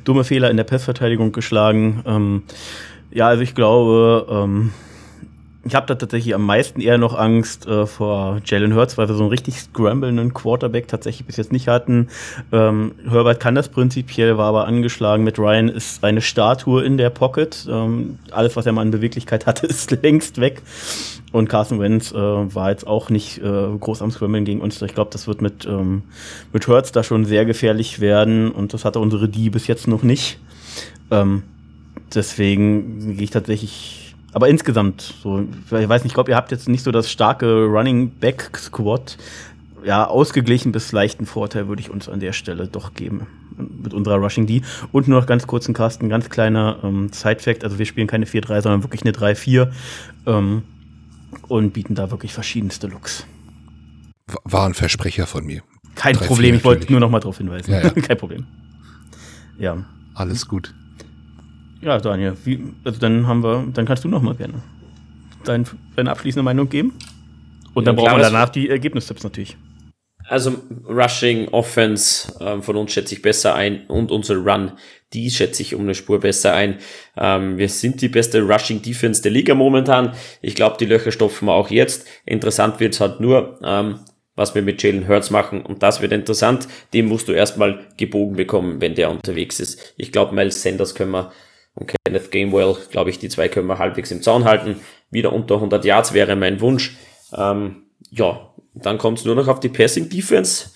[0.03, 2.01] dumme Fehler in der Passverteidigung geschlagen.
[2.07, 2.43] Ähm,
[3.11, 4.71] ja, also ich glaube, ähm,
[5.66, 9.16] ich habe da tatsächlich am meisten eher noch Angst äh, vor Jalen Hurts, weil wir
[9.16, 12.09] so einen richtig scrambelnden Quarterback tatsächlich bis jetzt nicht hatten.
[12.51, 15.24] Ähm, Herbert kann das prinzipiell, war aber angeschlagen.
[15.24, 17.68] Mit Ryan ist eine Statue in der Pocket.
[17.68, 20.61] Ähm, alles, was er mal an Beweglichkeit hatte, ist längst weg.
[21.32, 23.41] Und Carson Wentz äh, war jetzt auch nicht äh,
[23.80, 24.80] groß am Scramblen gegen uns.
[24.84, 26.03] Ich glaube, das wird mit, ähm,
[26.53, 28.51] mit Hurts da schon sehr gefährlich werden.
[28.51, 30.38] Und das hatte unsere D bis jetzt noch nicht.
[31.09, 31.41] Ähm,
[32.13, 34.04] deswegen gehe ich tatsächlich
[34.36, 37.63] aber insgesamt, so, ich weiß nicht, ich glaube, ihr habt jetzt nicht so das starke
[37.67, 39.17] Running Back Squad.
[39.86, 43.27] Ja, ausgeglichen bis leichten Vorteil würde ich uns an der Stelle doch geben
[43.81, 44.61] mit unserer Rushing D.
[44.91, 47.63] Und nur noch ganz kurz Carsten, ganz kleiner ähm, Side-Fact.
[47.63, 49.71] Also wir spielen keine 4-3, sondern wirklich eine 3-4
[50.25, 50.63] ähm,
[51.47, 53.25] und bieten da wirklich verschiedenste Looks.
[54.43, 55.61] War ein Versprecher von mir.
[55.95, 57.71] Kein Problem, ich wollte nur noch mal darauf hinweisen.
[57.71, 57.89] Ja, ja.
[58.01, 58.45] Kein Problem.
[59.57, 59.77] Ja.
[60.13, 60.73] Alles gut.
[61.86, 64.55] Ja, Daniel, wie, also dann haben wir, dann kannst du noch mal gerne
[65.43, 66.97] dein, deine abschließende Meinung geben.
[67.75, 69.55] Und dann ja, brauchen wir danach die Ergebnistipps natürlich.
[70.27, 70.55] Also
[70.89, 74.71] Rushing, Offense ähm, von uns schätze ich besser ein und unser Run,
[75.13, 76.79] die schätze ich um eine Spur besser ein.
[77.15, 80.13] Ähm, wir sind die beste Rushing Defense der Liga momentan.
[80.41, 82.07] Ich glaube, die Löcher stopfen wir auch jetzt.
[82.25, 83.99] Interessant wird es halt nur, ähm,
[84.36, 86.67] was wir mit Jalen Hurts machen und das wird interessant.
[86.95, 89.93] Dem musst du erstmal gebogen bekommen, wenn der unterwegs ist.
[89.97, 91.31] Ich glaube, Miles Sanders können wir
[91.76, 94.78] und Kenneth Gamewell, glaube ich, die zwei können wir halbwegs im Zaun halten.
[95.11, 96.97] Wieder unter 100 Yards wäre mein Wunsch.
[97.36, 100.69] Ähm, ja, dann kommt es nur noch auf die Passing Defense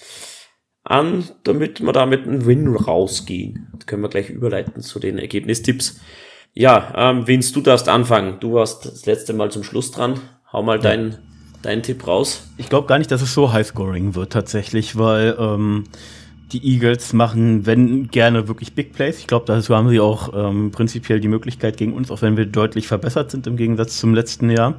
[0.83, 3.69] an, damit wir da mit einem Win rausgehen.
[3.75, 5.99] Das können wir gleich überleiten zu den Ergebnistipps.
[6.53, 8.39] Ja, ähm, Vince, du darfst anfangen.
[8.39, 10.19] Du warst das letzte Mal zum Schluss dran.
[10.51, 11.19] Hau mal deinen
[11.61, 12.47] dein Tipp raus.
[12.57, 15.85] Ich glaube gar nicht, dass es so high-scoring wird tatsächlich, weil ähm,
[16.51, 19.19] die Eagles machen, wenn gerne wirklich Big Plays.
[19.19, 22.45] Ich glaube, dazu haben sie auch ähm, prinzipiell die Möglichkeit gegen uns, auch wenn wir
[22.45, 24.75] deutlich verbessert sind im Gegensatz zum letzten Jahr.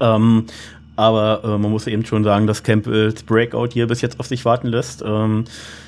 [0.00, 0.44] Ähm,
[0.96, 4.44] aber äh, man muss eben schon sagen, dass Campbells Breakout hier bis jetzt auf sich
[4.44, 5.02] warten lässt.
[5.06, 5.44] Ähm,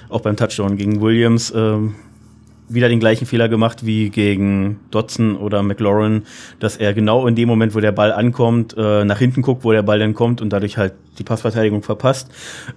[0.09, 1.95] auch beim Touchdown gegen Williams ähm,
[2.69, 6.23] wieder den gleichen Fehler gemacht wie gegen Dodson oder McLaurin,
[6.61, 9.73] dass er genau in dem Moment, wo der Ball ankommt, äh, nach hinten guckt, wo
[9.73, 12.31] der Ball dann kommt und dadurch halt die Passverteidigung verpasst.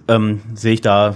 [0.08, 1.16] Ähm, Sehe ich da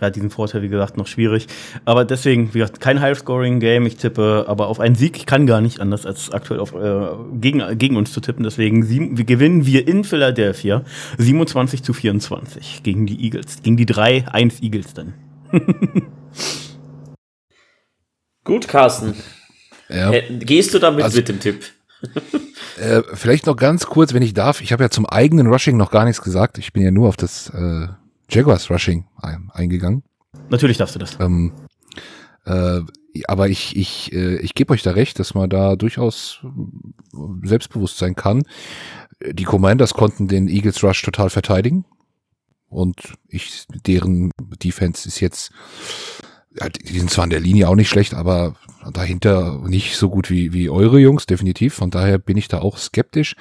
[0.00, 1.46] ja, diesen Vorteil, wie gesagt, noch schwierig.
[1.84, 3.86] Aber deswegen, wie gesagt, kein High-Scoring-Game.
[3.86, 5.16] Ich tippe aber auf einen Sieg.
[5.16, 7.06] Ich kann gar nicht anders, als aktuell auf, äh,
[7.40, 8.42] gegen, gegen uns zu tippen.
[8.42, 10.84] Deswegen sieben, wir gewinnen wir in Philadelphia
[11.18, 13.62] 27 zu 24 gegen die Eagles.
[13.62, 15.14] Gegen die 3-1 Eagles dann.
[18.44, 19.14] Gut, Carsten.
[19.88, 20.12] Ja.
[20.30, 21.64] Gehst du damit also, mit dem Tipp?
[22.78, 24.60] äh, vielleicht noch ganz kurz, wenn ich darf.
[24.60, 26.58] Ich habe ja zum eigenen Rushing noch gar nichts gesagt.
[26.58, 27.88] Ich bin ja nur auf das äh,
[28.30, 29.06] Jaguars Rushing
[29.52, 30.02] eingegangen.
[30.50, 31.18] Natürlich darfst du das.
[31.20, 31.52] Ähm,
[32.44, 32.80] äh,
[33.28, 36.44] aber ich, ich, äh, ich gebe euch da recht, dass man da durchaus
[37.42, 38.42] selbstbewusst sein kann.
[39.24, 41.84] Die Commanders konnten den Eagles Rush total verteidigen.
[42.68, 44.30] Und ich, deren
[44.62, 45.52] Defense ist jetzt,
[46.60, 48.54] ja, die sind zwar in der Linie auch nicht schlecht, aber
[48.92, 51.74] dahinter nicht so gut wie, wie eure Jungs, definitiv.
[51.74, 53.34] Von daher bin ich da auch skeptisch.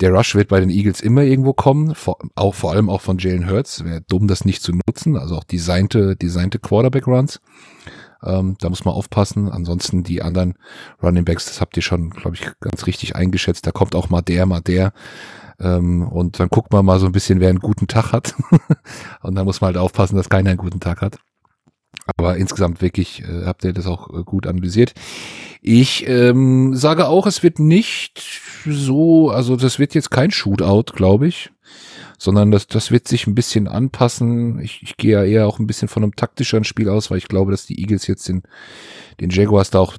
[0.00, 3.18] Der Rush wird bei den Eagles immer irgendwo kommen, vor, auch vor allem auch von
[3.18, 3.84] Jalen Hurts.
[3.84, 5.16] Wäre dumm, das nicht zu nutzen.
[5.16, 7.40] Also auch designte, designte Quarterback-Runs.
[8.22, 9.48] Ähm, da muss man aufpassen.
[9.48, 10.54] Ansonsten die anderen
[11.02, 13.66] Running Backs, das habt ihr schon, glaube ich, ganz richtig eingeschätzt.
[13.66, 14.92] Da kommt auch mal der, mal der.
[15.58, 18.34] Ähm, und dann guckt man mal so ein bisschen, wer einen guten Tag hat.
[19.22, 21.18] und dann muss man halt aufpassen, dass keiner einen guten Tag hat.
[22.16, 24.94] Aber insgesamt wirklich äh, habt ihr das auch äh, gut analysiert.
[25.62, 28.22] Ich ähm, sage auch, es wird nicht
[28.64, 31.50] so, also das wird jetzt kein Shootout, glaube ich,
[32.18, 34.58] sondern das, das wird sich ein bisschen anpassen.
[34.60, 37.28] Ich, ich gehe ja eher auch ein bisschen von einem taktischeren Spiel aus, weil ich
[37.28, 38.42] glaube, dass die Eagles jetzt den,
[39.20, 39.96] den Jaguars da auch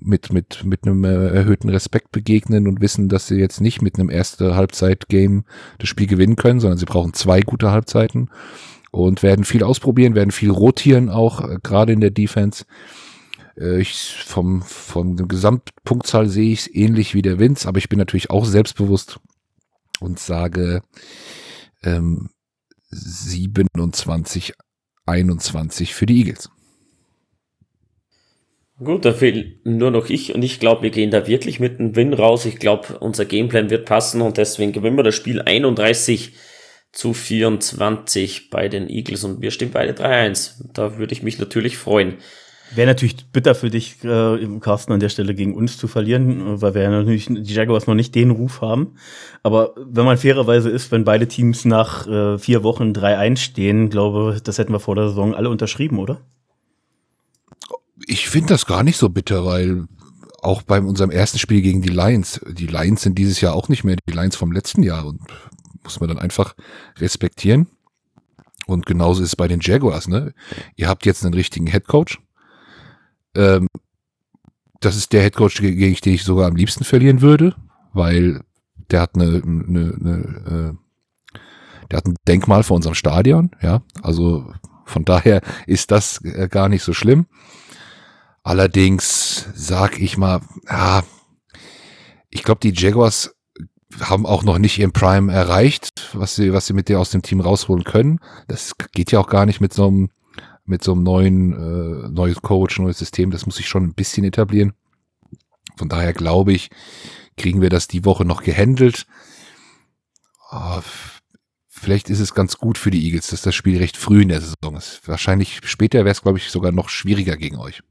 [0.00, 3.98] mit, mit, mit einem äh, erhöhten Respekt begegnen und wissen, dass sie jetzt nicht mit
[3.98, 5.44] einem erste Halbzeit-Game
[5.78, 8.28] das Spiel gewinnen können, sondern sie brauchen zwei gute Halbzeiten
[8.90, 12.64] und werden viel ausprobieren, werden viel rotieren auch, äh, gerade in der Defense.
[13.56, 13.92] Äh, ich,
[14.26, 18.44] vom, vom Gesamtpunktzahl sehe ich es ähnlich wie der Vince, aber ich bin natürlich auch
[18.44, 19.20] selbstbewusst
[20.00, 20.82] und sage
[21.82, 22.30] ähm,
[22.90, 24.54] 27,
[25.06, 26.50] 21 für die Eagles.
[28.82, 31.96] Gut, da fehlt nur noch ich und ich glaube, wir gehen da wirklich mit einem
[31.96, 32.46] Win raus.
[32.46, 36.32] Ich glaube, unser Gameplan wird passen und deswegen gewinnen wir das Spiel 31
[36.92, 40.64] zu 24 bei den Eagles und wir stehen beide 3-1.
[40.72, 42.16] Da würde ich mich natürlich freuen.
[42.72, 46.74] Wäre natürlich bitter für dich, äh, Carsten, an der Stelle gegen uns zu verlieren, weil
[46.74, 48.94] wir ja natürlich die Jaguars noch nicht den Ruf haben.
[49.42, 54.40] Aber wenn man fairerweise ist, wenn beide Teams nach äh, vier Wochen 3-1 stehen, glaube
[54.42, 56.20] das hätten wir vor der Saison alle unterschrieben, oder?
[58.06, 59.86] Ich finde das gar nicht so bitter, weil
[60.42, 63.84] auch bei unserem ersten Spiel gegen die Lions, die Lions sind dieses Jahr auch nicht
[63.84, 65.20] mehr die Lions vom letzten Jahr und
[65.82, 66.54] muss man dann einfach
[66.98, 67.68] respektieren.
[68.66, 70.32] Und genauso ist es bei den Jaguars, ne?
[70.76, 72.20] Ihr habt jetzt einen richtigen Head Coach
[73.34, 73.68] ähm,
[74.80, 77.54] das ist der Headcoach, gegen den ich sogar am liebsten verlieren würde,
[77.92, 78.42] weil
[78.90, 81.40] der hat eine, eine, eine äh,
[81.90, 83.82] der hat ein Denkmal vor unserem Stadion, ja.
[84.02, 84.52] Also
[84.84, 87.26] von daher ist das äh, gar nicht so schlimm.
[88.42, 91.02] Allerdings sag ich mal, ja,
[92.30, 93.34] ich glaube, die Jaguars
[93.98, 97.22] haben auch noch nicht ihren Prime erreicht, was sie, was sie mit dir aus dem
[97.22, 98.20] Team rausholen können.
[98.46, 100.10] Das geht ja auch gar nicht mit so einem
[100.70, 104.24] mit so einem neuen, äh, neues Coach, neues System, das muss ich schon ein bisschen
[104.24, 104.72] etablieren.
[105.76, 106.70] Von daher glaube ich,
[107.36, 109.06] kriegen wir das die Woche noch gehandelt.
[110.52, 110.80] Oh,
[111.68, 114.40] vielleicht ist es ganz gut für die Eagles, dass das Spiel recht früh in der
[114.40, 115.00] Saison ist.
[115.06, 117.82] Wahrscheinlich später wäre es, glaube ich, sogar noch schwieriger gegen euch.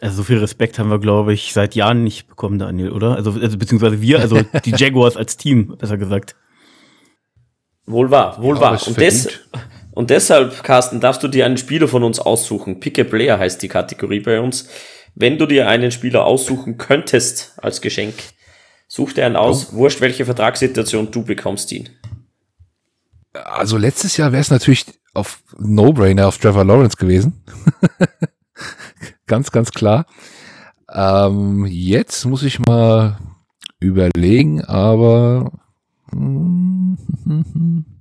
[0.00, 3.16] Also so viel Respekt haben wir, glaube ich, seit Jahren nicht bekommen, Daniel, oder?
[3.16, 6.36] Also, also beziehungsweise wir, also die Jaguars als Team, besser gesagt.
[7.86, 8.86] Wohl wahr, wohl ja, wahr.
[8.86, 9.28] Und, des,
[9.92, 12.80] und deshalb, Carsten, darfst du dir einen Spieler von uns aussuchen.
[12.80, 14.68] Pick a Player heißt die Kategorie bei uns.
[15.14, 18.14] Wenn du dir einen Spieler aussuchen könntest als Geschenk,
[18.86, 19.76] such dir einen aus, oh.
[19.76, 21.88] wurscht welche Vertragssituation du bekommst ihn.
[23.32, 27.42] Also letztes Jahr wäre es natürlich auf No-Brainer auf Trevor Lawrence gewesen.
[29.28, 30.06] ganz, ganz klar.
[30.92, 33.18] Ähm, jetzt muss ich mal
[33.80, 35.52] überlegen, aber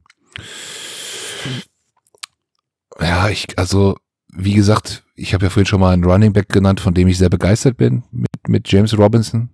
[2.99, 3.97] Ja, ich, also,
[4.33, 7.17] wie gesagt, ich habe ja vorhin schon mal einen Running Back genannt, von dem ich
[7.17, 9.49] sehr begeistert bin, mit, mit James Robinson.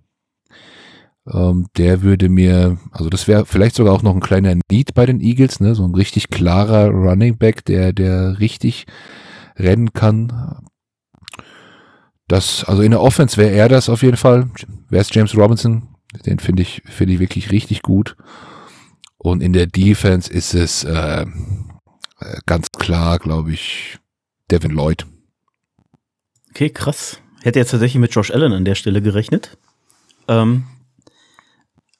[1.30, 5.06] Ähm, der würde mir, also das wäre vielleicht sogar auch noch ein kleiner Need bei
[5.06, 5.74] den Eagles, ne?
[5.74, 8.86] So ein richtig klarer Running Back, der, der richtig
[9.56, 10.62] rennen kann.
[12.28, 14.50] Das, also in der Offense wäre er das auf jeden Fall.
[14.88, 15.88] Wäre es James Robinson.
[16.26, 18.16] Den finde ich, finde ich wirklich richtig gut.
[19.18, 21.26] Und in der Defense ist es, äh,
[22.20, 23.98] äh, ganz klar, glaube ich,
[24.50, 25.06] Devin Lloyd.
[26.50, 27.20] Okay, krass.
[27.42, 29.58] Hätte jetzt tatsächlich mit Josh Allen an der Stelle gerechnet.
[30.28, 30.64] Ähm,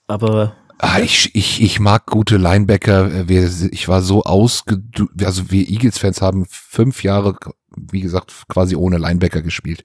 [0.06, 0.56] aber.
[0.86, 3.26] Ah, ich, ich, ich mag gute Linebacker.
[3.30, 4.82] Ich war so ausge,
[5.24, 7.38] also wir Eagles-Fans haben fünf Jahre,
[7.74, 9.82] wie gesagt, quasi ohne Linebacker gespielt.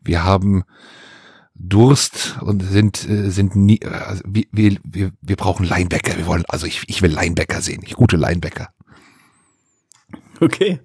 [0.00, 0.64] Wir haben
[1.54, 6.16] Durst und sind äh, sind nie, also wir, wir, wir brauchen Linebacker.
[6.16, 8.70] Wir wollen, also ich, ich will Linebacker sehen, ich gute Linebacker.
[10.50, 10.80] Okay.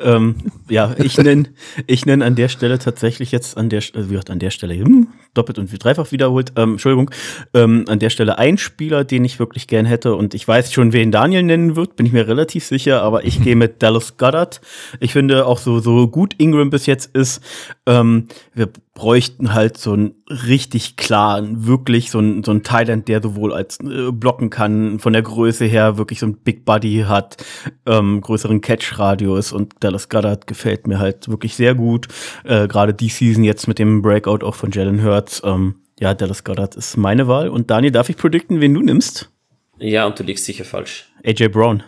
[0.00, 0.36] Ähm,
[0.68, 1.50] ja, ich nenne
[1.86, 4.74] ich nenn an der Stelle tatsächlich jetzt an der, also wie gesagt, an der Stelle
[4.74, 7.10] hm, doppelt und dreifach wiederholt, ähm, Entschuldigung,
[7.52, 10.94] ähm, an der Stelle ein Spieler, den ich wirklich gern hätte und ich weiß schon,
[10.94, 14.60] wen Daniel nennen wird, bin ich mir relativ sicher, aber ich gehe mit Dallas Goddard.
[14.98, 17.42] Ich finde auch so, so gut Ingram bis jetzt ist,
[17.86, 23.22] ähm, wir bräuchten halt so einen richtig klaren, wirklich so ein so ein Thailand, der
[23.22, 27.36] sowohl als äh, blocken kann, von der Größe her wirklich so ein Big Body hat,
[27.84, 32.08] ähm, größeren Catch-Radius und Dallas Goddard gefällt mir halt wirklich sehr gut.
[32.44, 35.42] Äh, Gerade die Season jetzt mit dem Breakout auch von Jalen Hurts.
[35.44, 37.50] Ähm, ja, Dallas Goddard ist meine Wahl.
[37.50, 39.30] Und Daniel, darf ich predikten, wen du nimmst?
[39.78, 41.06] Ja, und du liegst sicher falsch.
[41.22, 41.82] AJ Brown.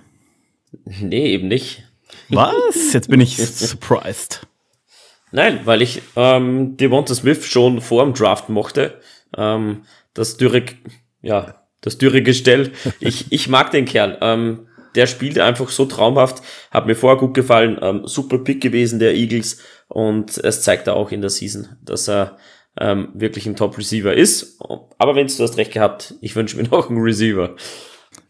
[1.00, 1.84] Nee, eben nicht.
[2.28, 2.92] Was?
[2.92, 4.46] Jetzt bin ich surprised.
[5.32, 9.00] Nein, weil ich ähm, Devonta Smith schon vor dem Draft mochte.
[9.36, 9.82] Ähm,
[10.14, 10.64] das dürre,
[11.22, 12.72] ja, das dürre Gestell.
[13.00, 14.18] Ich, ich mag den Kerl.
[14.20, 18.98] Ähm, der spielt einfach so traumhaft, hat mir vorher gut gefallen, ähm, super Pick gewesen
[18.98, 22.36] der Eagles und es zeigt er auch in der Season, dass er
[22.80, 24.58] ähm, wirklich ein Top-Receiver ist.
[24.98, 27.54] Aber wenn du hast recht gehabt, ich wünsche mir noch einen Receiver.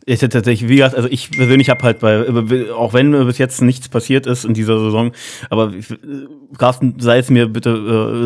[0.07, 3.61] Ist jetzt tatsächlich, wie gesagt, also ich persönlich habe halt bei, auch wenn bis jetzt
[3.61, 5.13] nichts passiert ist in dieser Saison,
[5.51, 5.75] aber
[6.57, 7.71] Carsten, sei es mir bitte,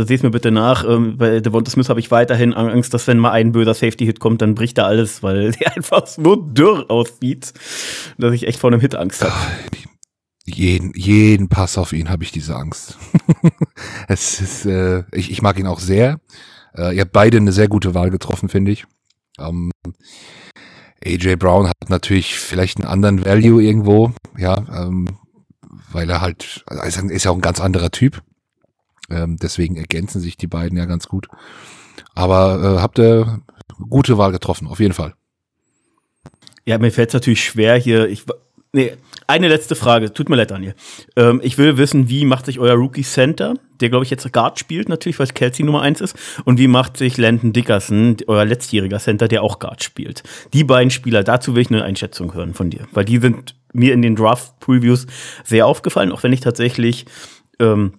[0.02, 3.08] äh, seh es mir bitte nach, ähm, bei Devonta Smith habe ich weiterhin Angst, dass
[3.08, 6.88] wenn mal ein böser Safety-Hit kommt, dann bricht da alles, weil der einfach so dürr
[6.88, 7.52] aussieht,
[8.16, 9.34] dass ich echt vor einem Hit Angst habe.
[10.44, 12.98] Jeden, jeden Pass auf ihn habe ich diese Angst.
[14.08, 16.20] es ist, äh, ich, ich mag ihn auch sehr.
[16.76, 18.84] Äh, ihr habt beide eine sehr gute Wahl getroffen, finde ich.
[19.38, 19.70] Ähm,
[21.04, 25.18] AJ Brown hat natürlich vielleicht einen anderen Value irgendwo, ja, ähm,
[25.92, 28.22] weil er halt, also ist ja auch ein ganz anderer Typ.
[29.10, 31.28] Ähm, deswegen ergänzen sich die beiden ja ganz gut.
[32.14, 33.42] Aber äh, habt ihr
[33.88, 35.14] gute Wahl getroffen, auf jeden Fall.
[36.64, 38.08] Ja, mir fällt es natürlich schwer hier.
[38.08, 38.24] Ich,
[38.72, 38.92] nee,
[39.26, 40.12] eine letzte Frage.
[40.12, 40.74] Tut mir leid, Daniel.
[41.16, 44.58] Ähm, ich will wissen, wie macht sich euer Rookie Center, der glaube ich jetzt Guard
[44.58, 48.98] spielt, natürlich, weil Kelsey Nummer 1 ist, und wie macht sich Landon Dickerson, euer letztjähriger
[48.98, 50.22] Center, der auch Guard spielt?
[50.52, 53.94] Die beiden Spieler, dazu will ich eine Einschätzung hören von dir, weil die sind mir
[53.94, 55.06] in den Draft-Previews
[55.44, 57.06] sehr aufgefallen, auch wenn ich tatsächlich
[57.58, 57.94] ähm,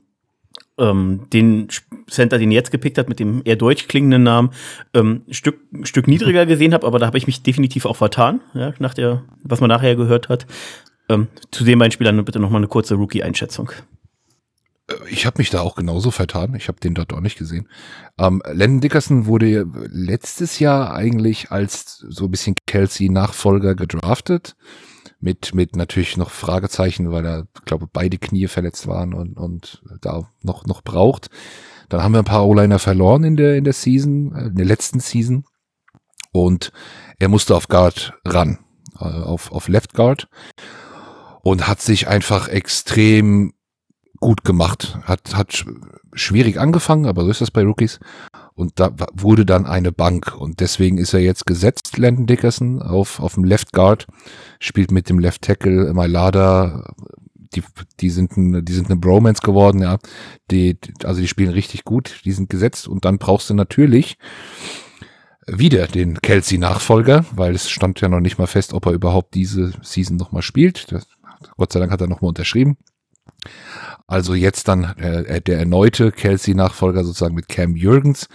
[0.77, 1.67] ähm, den
[2.09, 4.51] Center, den jetzt gepickt habt, mit dem eher deutsch klingenden Namen,
[4.93, 8.73] ähm, Stück, Stück niedriger gesehen habe, aber da habe ich mich definitiv auch vertan, ja,
[8.79, 10.45] nach der, was man nachher gehört hat.
[11.09, 13.71] Ähm, zu den beiden Spielern bitte nochmal eine kurze Rookie-Einschätzung.
[14.87, 16.55] Äh, ich habe mich da auch genauso vertan.
[16.55, 17.67] Ich habe den dort auch nicht gesehen.
[18.17, 24.55] Ähm, Landon Dickerson wurde letztes Jahr eigentlich als so ein bisschen Kelsey-Nachfolger gedraftet
[25.23, 30.27] mit, mit natürlich noch Fragezeichen, weil er, glaube beide Knie verletzt waren und, und da
[30.41, 31.29] noch, noch braucht.
[31.87, 34.65] Dann haben wir ein paar O-Liner verloren in der, in der Season, äh, in der
[34.65, 35.45] letzten Season.
[36.33, 36.73] Und
[37.19, 38.59] er musste auf Guard ran,
[38.99, 40.27] äh, auf, auf Left Guard.
[41.41, 43.53] Und hat sich einfach extrem
[44.19, 44.99] gut gemacht.
[45.03, 45.65] Hat, hat
[46.13, 47.99] schwierig angefangen, aber so ist das bei Rookies.
[48.55, 50.35] Und da wurde dann eine Bank.
[50.37, 54.07] Und deswegen ist er jetzt gesetzt, Landon Dickerson, auf, auf dem Left Guard.
[54.59, 56.93] Spielt mit dem Left Tackle Mailada.
[57.55, 57.63] Die,
[57.99, 59.97] die sind ein, die sind eine Bromance geworden, ja.
[60.51, 62.21] Die, also die spielen richtig gut.
[62.25, 62.87] Die sind gesetzt.
[62.87, 64.17] Und dann brauchst du natürlich
[65.47, 69.73] wieder den Kelsey-Nachfolger, weil es stand ja noch nicht mal fest, ob er überhaupt diese
[69.81, 70.91] Season nochmal spielt.
[70.91, 71.07] Das,
[71.57, 72.77] Gott sei Dank hat er nochmal unterschrieben.
[74.07, 78.27] Also jetzt dann äh, der erneute Kelsey-Nachfolger sozusagen mit Cam Jürgens.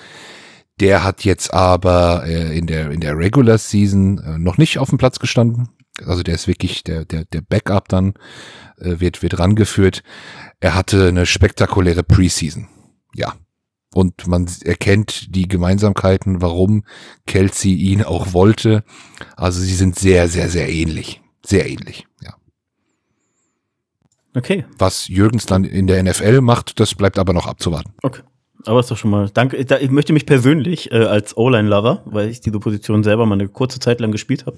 [0.81, 4.89] Der hat jetzt aber äh, in der in der Regular Season äh, noch nicht auf
[4.89, 5.69] dem Platz gestanden.
[6.05, 8.15] Also der ist wirklich der der der Backup dann
[8.79, 10.03] äh, wird wird rangeführt.
[10.61, 12.69] Er hatte eine spektakuläre Preseason.
[13.15, 13.35] Ja.
[13.95, 16.85] Und man erkennt die Gemeinsamkeiten, warum
[17.27, 18.85] Kelsey ihn auch wollte.
[19.37, 22.08] Also sie sind sehr sehr sehr ähnlich, sehr ähnlich.
[24.35, 24.65] Okay.
[24.79, 27.93] Was Jürgens dann in der NFL macht, das bleibt aber noch abzuwarten.
[28.03, 28.23] Okay.
[28.67, 29.57] Aber ist doch schon mal, danke.
[29.57, 33.79] Ich möchte mich persönlich äh, als O-Line-Lover, weil ich diese Position selber mal eine kurze
[33.79, 34.57] Zeit lang gespielt habe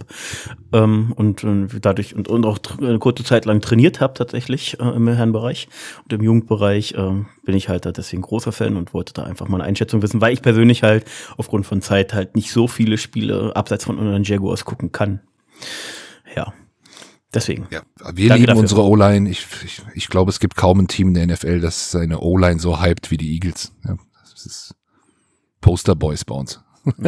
[0.73, 4.85] ähm, und, und dadurch und, und auch eine kurze Zeit lang trainiert habe tatsächlich äh,
[4.85, 5.69] im Herrenbereich
[6.03, 7.11] und im Jugendbereich äh,
[7.45, 10.23] bin ich halt da deswegen großer Fan und wollte da einfach mal eine Einschätzung wissen,
[10.23, 11.05] weil ich persönlich halt
[11.37, 15.21] aufgrund von Zeit halt nicht so viele Spiele abseits von unseren Jaguars gucken kann.
[16.35, 16.55] Ja.
[17.33, 17.69] Deswegen.
[17.71, 18.61] Ja, wir Danke lieben dafür.
[18.61, 19.31] unsere O-Line.
[19.31, 22.59] Ich, ich, ich glaube, es gibt kaum ein Team in der NFL, das seine O-Line
[22.59, 23.73] so hypt wie die Eagles.
[23.85, 24.75] Ja, das ist
[25.61, 26.61] Poster Boys bei uns.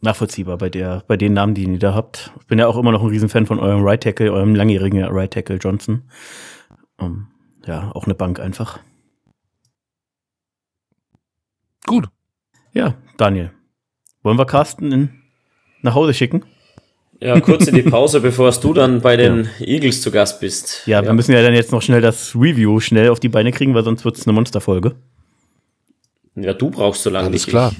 [0.00, 2.32] Nachvollziehbar bei der, bei den Namen, die ihr da habt.
[2.40, 5.32] Ich bin ja auch immer noch ein Riesenfan von eurem Right Tackle, eurem langjährigen Right
[5.32, 6.10] Tackle Johnson.
[6.96, 7.28] Um,
[7.66, 8.80] ja, auch eine Bank einfach.
[11.86, 12.08] Gut.
[12.72, 13.52] Ja, Daniel.
[14.22, 15.22] Wollen wir Carsten in,
[15.82, 16.44] nach Hause schicken?
[17.20, 19.66] Ja, kurz in die Pause, bevor du dann bei den ja.
[19.66, 20.82] Eagles zu Gast bist.
[20.86, 23.52] Ja, ja, wir müssen ja dann jetzt noch schnell das Review schnell auf die Beine
[23.52, 24.94] kriegen, weil sonst wird es eine Monsterfolge.
[26.34, 27.50] Ja, du brauchst so lange Alles nicht.
[27.50, 27.72] klar.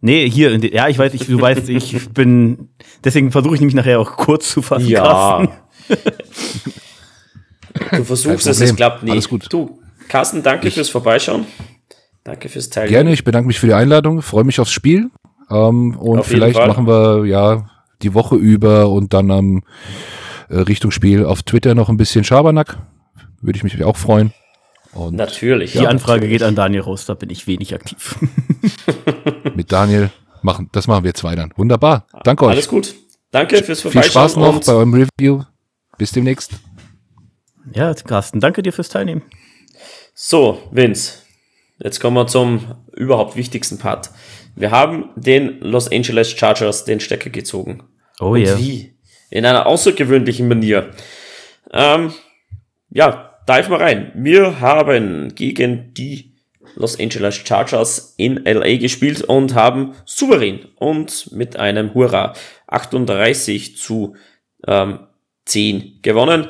[0.00, 2.68] Nee, hier, ja, ich weiß, ich, du weißt, ich bin,
[3.04, 4.88] deswegen versuche ich nämlich nachher auch kurz zu fassen.
[4.88, 5.48] Ja.
[7.92, 9.12] du versuchst es, es klappt nicht.
[9.12, 9.46] Alles gut.
[9.50, 11.46] Du, Carsten, danke ich, fürs Vorbeischauen.
[12.24, 12.92] Danke fürs Teilnehmen.
[12.92, 15.10] Gerne, ich bedanke mich für die Einladung, freue mich aufs Spiel.
[15.50, 17.70] Ähm, und Auf vielleicht machen wir, ja,
[18.02, 19.62] die Woche über und dann am
[20.48, 22.78] äh, Richtung Spiel auf Twitter noch ein bisschen Schabernack.
[23.40, 24.32] Würde ich mich auch freuen.
[24.92, 25.72] Und natürlich.
[25.72, 26.38] Die ja, Anfrage natürlich.
[26.38, 28.18] geht an Daniel raus, da bin ich wenig aktiv.
[29.54, 30.10] Mit Daniel
[30.42, 31.52] machen, das machen wir zwei dann.
[31.56, 32.06] Wunderbar.
[32.24, 32.52] Danke euch.
[32.52, 32.94] Alles gut.
[33.30, 34.02] Danke fürs Vorbeischauen.
[34.02, 35.42] Viel Spaß noch bei eurem Review.
[35.98, 36.52] Bis demnächst.
[37.74, 39.22] Ja, Carsten, danke dir fürs Teilnehmen.
[40.14, 41.18] So, Vince.
[41.78, 44.10] Jetzt kommen wir zum überhaupt wichtigsten Part.
[44.58, 47.84] Wir haben den Los Angeles Chargers den Stecker gezogen.
[48.18, 48.48] Oh ja.
[48.48, 48.58] Yeah.
[48.58, 48.94] Wie?
[49.30, 50.90] In einer außergewöhnlichen Manier.
[51.72, 52.12] Ähm,
[52.90, 54.12] ja, dive mal rein.
[54.16, 56.34] Wir haben gegen die
[56.74, 62.34] Los Angeles Chargers in LA gespielt und haben souverän und mit einem Hurra
[62.66, 64.16] 38 zu
[64.66, 65.00] ähm,
[65.46, 66.48] 10 gewonnen.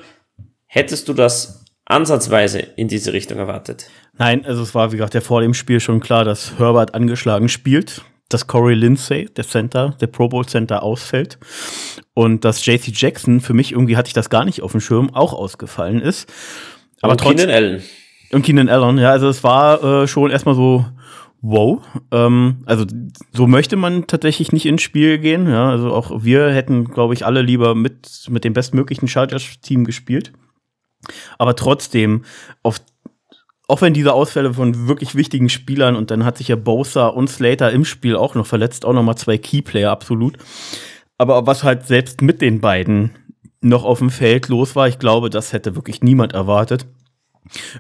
[0.66, 3.90] Hättest du das ansatzweise in diese Richtung erwartet?
[4.18, 7.48] Nein, also es war, wie gesagt, ja vor dem Spiel schon klar, dass Herbert angeschlagen
[7.48, 11.38] spielt, dass Corey Lindsay, der Center, der Pro Bowl Center, ausfällt
[12.14, 15.14] und dass JC Jackson, für mich irgendwie hatte ich das gar nicht auf dem Schirm,
[15.14, 16.30] auch ausgefallen ist.
[17.00, 17.46] Aber und trotzdem.
[17.46, 17.82] Keenan Allen.
[18.32, 20.84] Und Keenan Allen, ja, also es war äh, schon erstmal so,
[21.40, 21.80] wow.
[22.10, 22.84] Ähm, also
[23.32, 25.48] so möchte man tatsächlich nicht ins Spiel gehen.
[25.48, 30.32] Ja, also auch wir hätten, glaube ich, alle lieber mit, mit dem bestmöglichen Chargers-Team gespielt.
[31.38, 32.24] Aber trotzdem,
[32.62, 32.80] auf
[33.68, 37.28] auch wenn diese Ausfälle von wirklich wichtigen Spielern und dann hat sich ja Bosa und
[37.28, 40.38] Slater im Spiel auch noch verletzt, auch nochmal zwei Keyplayer absolut.
[41.18, 43.10] Aber was halt selbst mit den beiden
[43.60, 46.86] noch auf dem Feld los war, ich glaube, das hätte wirklich niemand erwartet.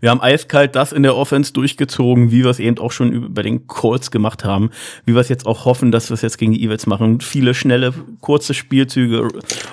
[0.00, 3.42] Wir haben eiskalt das in der Offense durchgezogen, wie wir es eben auch schon bei
[3.42, 4.70] den Colts gemacht haben,
[5.04, 7.20] wie wir es jetzt auch hoffen, dass wir es jetzt gegen die Eagles machen.
[7.20, 9.28] Viele schnelle, kurze Spielzüge,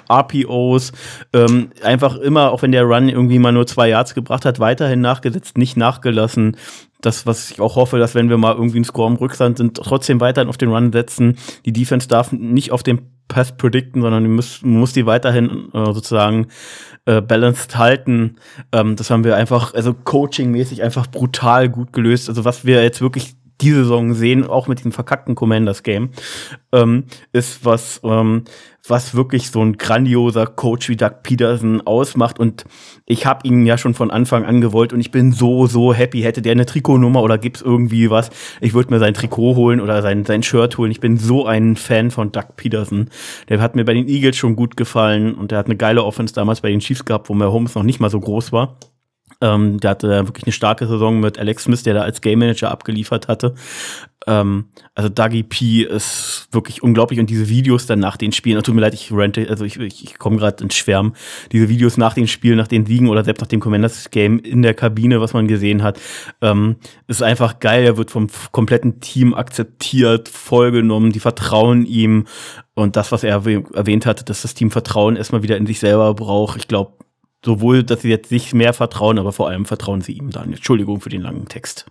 [0.09, 0.91] RPOs,
[1.33, 5.01] ähm, einfach immer, auch wenn der Run irgendwie mal nur zwei Yards gebracht hat, weiterhin
[5.01, 6.57] nachgesetzt, nicht nachgelassen.
[7.01, 9.77] Das, was ich auch hoffe, dass wenn wir mal irgendwie einen Score im Rückstand sind,
[9.77, 11.37] trotzdem weiterhin auf den Run setzen.
[11.65, 15.93] Die Defense darf nicht auf den Pass predikten, sondern die muss, muss die weiterhin äh,
[15.93, 16.47] sozusagen
[17.05, 18.35] äh, balanced halten.
[18.71, 22.29] Ähm, das haben wir einfach, also coachingmäßig einfach brutal gut gelöst.
[22.29, 26.09] Also was wir jetzt wirklich diese Saison sehen, auch mit dem verkackten Commanders Game,
[26.73, 28.43] ähm, ist was, ähm,
[28.87, 32.39] was wirklich so ein grandioser Coach wie Doug Peterson ausmacht.
[32.39, 32.65] Und
[33.05, 36.21] ich habe ihn ja schon von Anfang an gewollt und ich bin so, so happy.
[36.21, 38.29] Hätte der eine Trikotnummer oder gibt's irgendwie was,
[38.61, 40.91] ich würde mir sein Trikot holen oder sein, sein Shirt holen.
[40.91, 43.09] Ich bin so ein Fan von Doug Peterson.
[43.49, 46.33] Der hat mir bei den Eagles schon gut gefallen und der hat eine geile Offense
[46.33, 48.77] damals bei den Chiefs gehabt, wo mir Holmes noch nicht mal so groß war.
[49.41, 52.71] Ähm, der hatte wirklich eine starke Saison mit Alex Smith, der da als Game Manager
[52.71, 53.55] abgeliefert hatte.
[54.27, 54.65] Ähm,
[54.95, 58.81] also Dougie P ist wirklich unglaublich und diese Videos dann nach den Spielen, tut mir
[58.81, 61.13] leid, ich rente, also ich, ich, ich komme gerade ins Schwärmen,
[61.51, 64.61] diese Videos nach den Spielen, nach den Siegen oder selbst nach dem Commanders Game in
[64.61, 65.99] der Kabine, was man gesehen hat,
[66.41, 66.77] ähm,
[67.07, 67.83] ist einfach geil.
[67.83, 72.25] Er wird vom kompletten Team akzeptiert, vollgenommen, die vertrauen ihm
[72.73, 76.13] und das, was er erwähnt hat, dass das Team Vertrauen erstmal wieder in sich selber
[76.13, 76.57] braucht.
[76.57, 76.93] Ich glaube,
[77.45, 80.51] sowohl, dass sie jetzt sich mehr vertrauen, aber vor allem vertrauen sie ihm dann.
[80.51, 81.85] Entschuldigung für den langen Text.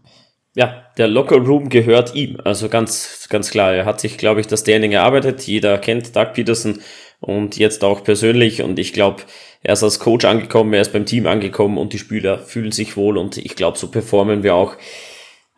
[0.57, 2.39] Ja, der Locker Room gehört ihm.
[2.45, 3.75] Also ganz, ganz klar.
[3.75, 5.43] Er hat sich, glaube ich, das Standing erarbeitet.
[5.43, 6.79] Jeder kennt Doug Peterson
[7.21, 8.63] und jetzt auch persönlich.
[8.63, 9.23] Und ich glaube,
[9.63, 12.97] er ist als Coach angekommen, er ist beim Team angekommen und die Spieler fühlen sich
[12.97, 13.19] wohl.
[13.19, 14.77] Und ich glaube, so performen wir auch.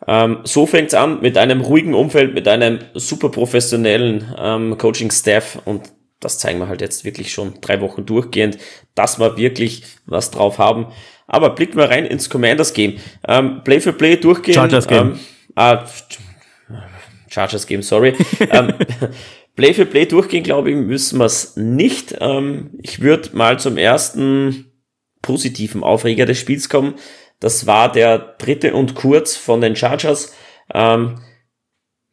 [0.06, 5.92] Ähm, so fängt's an mit einem ruhigen Umfeld, mit einem super professionellen ähm, Coaching-Staff und
[6.20, 8.58] das zeigen wir halt jetzt wirklich schon drei Wochen durchgehend,
[8.94, 10.86] dass wir wirklich was drauf haben.
[11.26, 12.98] Aber blicken wir rein ins Commanders Game.
[13.26, 14.54] Ähm, Play for Play durchgehen.
[14.54, 15.12] Chargers Game.
[15.12, 15.18] Ähm,
[15.56, 15.84] ah,
[17.28, 18.14] Chargers Game, sorry.
[18.50, 18.72] ähm,
[19.56, 22.16] Play for Play durchgehen, glaube ich, müssen wir es nicht.
[22.20, 24.72] Ähm, ich würde mal zum ersten
[25.22, 26.94] positiven Aufreger des Spiels kommen.
[27.40, 30.34] Das war der dritte und kurz von den Chargers.
[30.72, 31.20] Ähm,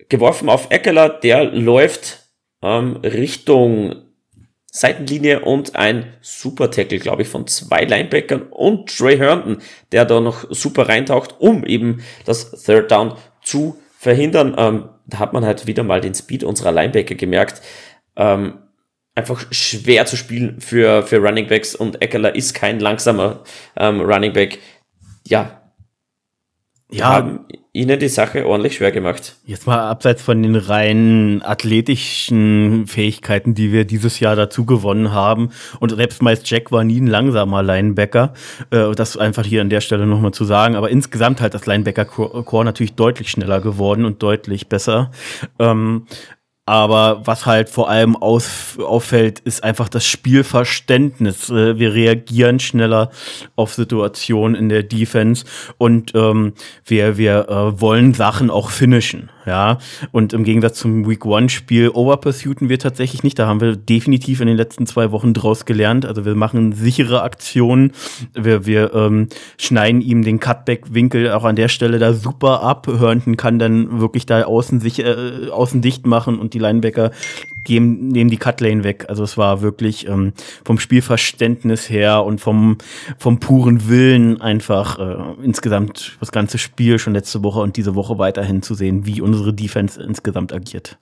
[0.09, 2.22] geworfen auf Eckler, der läuft
[2.63, 3.95] ähm, Richtung
[4.71, 9.61] Seitenlinie und ein super Tackle, glaube ich, von zwei Linebackern und Trey Herndon,
[9.91, 14.55] der da noch super reintaucht, um eben das Third Down zu verhindern.
[14.57, 17.61] Ähm, da hat man halt wieder mal den Speed unserer Linebacker gemerkt.
[18.15, 18.63] Ähm,
[19.13, 23.43] einfach schwer zu spielen für, für Running Backs und Eckler ist kein langsamer
[23.77, 24.57] ähm, Running Back.
[25.27, 25.61] Ja,
[26.89, 29.35] ja, haben ihnen die Sache ordentlich schwer gemacht.
[29.45, 35.49] Jetzt mal abseits von den rein athletischen Fähigkeiten, die wir dieses Jahr dazu gewonnen haben.
[35.79, 38.33] Und selbst meist Jack war nie ein langsamer Linebacker.
[38.69, 40.75] Äh, das einfach hier an der Stelle nochmal zu sagen.
[40.75, 45.09] Aber insgesamt halt das Linebacker-Core natürlich deutlich schneller geworden und deutlich besser.
[46.65, 51.49] Aber was halt vor allem aus, auffällt, ist einfach das Spielverständnis.
[51.49, 53.11] Äh, wir reagieren schneller
[53.57, 55.43] auf Situationen in der Defense
[55.77, 56.53] und ähm,
[56.85, 59.29] wir, wir äh, wollen Sachen auch finishen.
[59.45, 59.77] Ja,
[60.11, 63.37] und im Gegensatz zum Week One Spiel overpursuiten wir tatsächlich nicht.
[63.37, 66.05] Da haben wir definitiv in den letzten zwei Wochen draus gelernt.
[66.05, 67.91] Also wir machen sichere Aktionen.
[68.33, 69.27] Wir, wir ähm,
[69.57, 72.87] schneiden ihm den Cutback-Winkel auch an der Stelle da super ab.
[72.87, 77.11] Hörnten kann dann wirklich da außen, sich, äh, außen dicht machen und die Linebacker
[77.63, 79.05] geben, nehmen die Cutlane weg.
[79.07, 80.33] Also es war wirklich ähm,
[80.65, 82.77] vom Spielverständnis her und vom,
[83.17, 88.17] vom puren Willen einfach äh, insgesamt das ganze Spiel schon letzte Woche und diese Woche
[88.17, 90.97] weiterhin zu sehen, wie unsere Defense insgesamt agiert.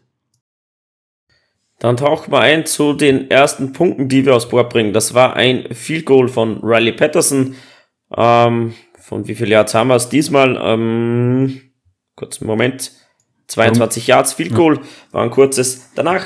[1.79, 4.93] Dann tauchen wir ein zu den ersten Punkten, die wir aus Bord bringen.
[4.93, 7.55] Das war ein Field Goal von Riley Patterson.
[8.15, 10.59] Ähm, von wie viel Yards haben wir es diesmal?
[10.61, 11.61] Ähm,
[12.15, 12.91] kurzen Moment.
[13.47, 14.79] 22 Yards Field Goal
[15.11, 15.91] war ein kurzes.
[15.95, 16.23] Danach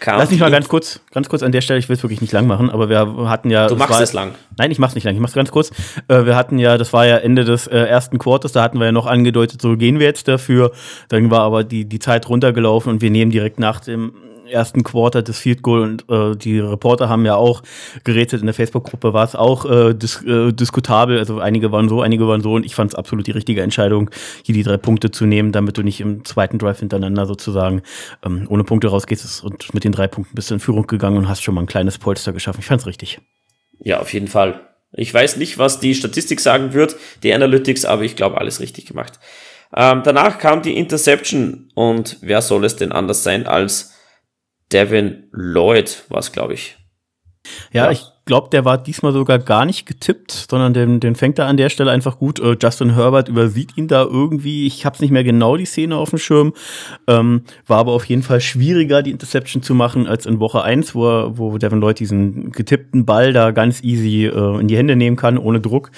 [0.00, 2.20] Kam Lass mich mal ganz kurz, ganz kurz an der Stelle, ich will es wirklich
[2.20, 3.66] nicht lang machen, aber wir hatten ja.
[3.66, 4.34] Du machst war, es lang.
[4.56, 5.70] Nein, ich mach's nicht lang, ich mach's ganz kurz.
[6.08, 8.86] Äh, wir hatten ja, das war ja Ende des äh, ersten Quarters, da hatten wir
[8.86, 10.72] ja noch angedeutet, so gehen wir jetzt dafür.
[11.08, 14.12] Dann war aber die, die Zeit runtergelaufen und wir nehmen direkt nach dem
[14.48, 17.62] ersten Quarter des Field Goal und äh, die Reporter haben ja auch
[18.04, 21.18] gerätet in der Facebook-Gruppe, war es auch äh, dis äh, diskutabel.
[21.18, 24.10] Also einige waren so, einige waren so und ich fand es absolut die richtige Entscheidung,
[24.44, 27.82] hier die drei Punkte zu nehmen, damit du nicht im zweiten Drive hintereinander sozusagen
[28.24, 31.28] ähm, ohne Punkte rausgehst und mit den drei Punkten bist du in Führung gegangen und
[31.28, 32.60] hast schon mal ein kleines Polster geschaffen.
[32.60, 33.20] Ich fand es richtig.
[33.80, 34.60] Ja, auf jeden Fall.
[34.92, 38.86] Ich weiß nicht, was die Statistik sagen wird, die Analytics, aber ich glaube, alles richtig
[38.86, 39.18] gemacht.
[39.76, 43.92] Ähm, danach kam die Interception und wer soll es denn anders sein als
[44.72, 46.76] Devin Lloyd war es, glaube ich.
[47.72, 47.90] Ja, ja.
[47.92, 51.56] ich glaube, der war diesmal sogar gar nicht getippt, sondern den, den fängt er an
[51.56, 52.38] der Stelle einfach gut.
[52.40, 54.66] Äh, Justin Herbert übersieht ihn da irgendwie.
[54.66, 56.52] Ich habe es nicht mehr genau die Szene auf dem Schirm.
[57.06, 60.94] Ähm, war aber auf jeden Fall schwieriger, die Interception zu machen, als in Woche 1,
[60.94, 64.94] wo, er, wo Devin Lloyd diesen getippten Ball da ganz easy äh, in die Hände
[64.94, 65.90] nehmen kann, ohne Druck.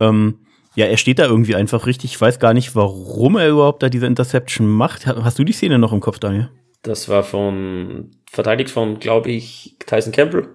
[0.00, 0.38] Ähm,
[0.76, 2.12] ja, er steht da irgendwie einfach richtig.
[2.12, 5.06] Ich weiß gar nicht, warum er überhaupt da diese Interception macht.
[5.06, 6.48] Hast du die Szene noch im Kopf, Daniel?
[6.84, 10.48] Das war von, verteidigt von, glaube ich, Tyson Campbell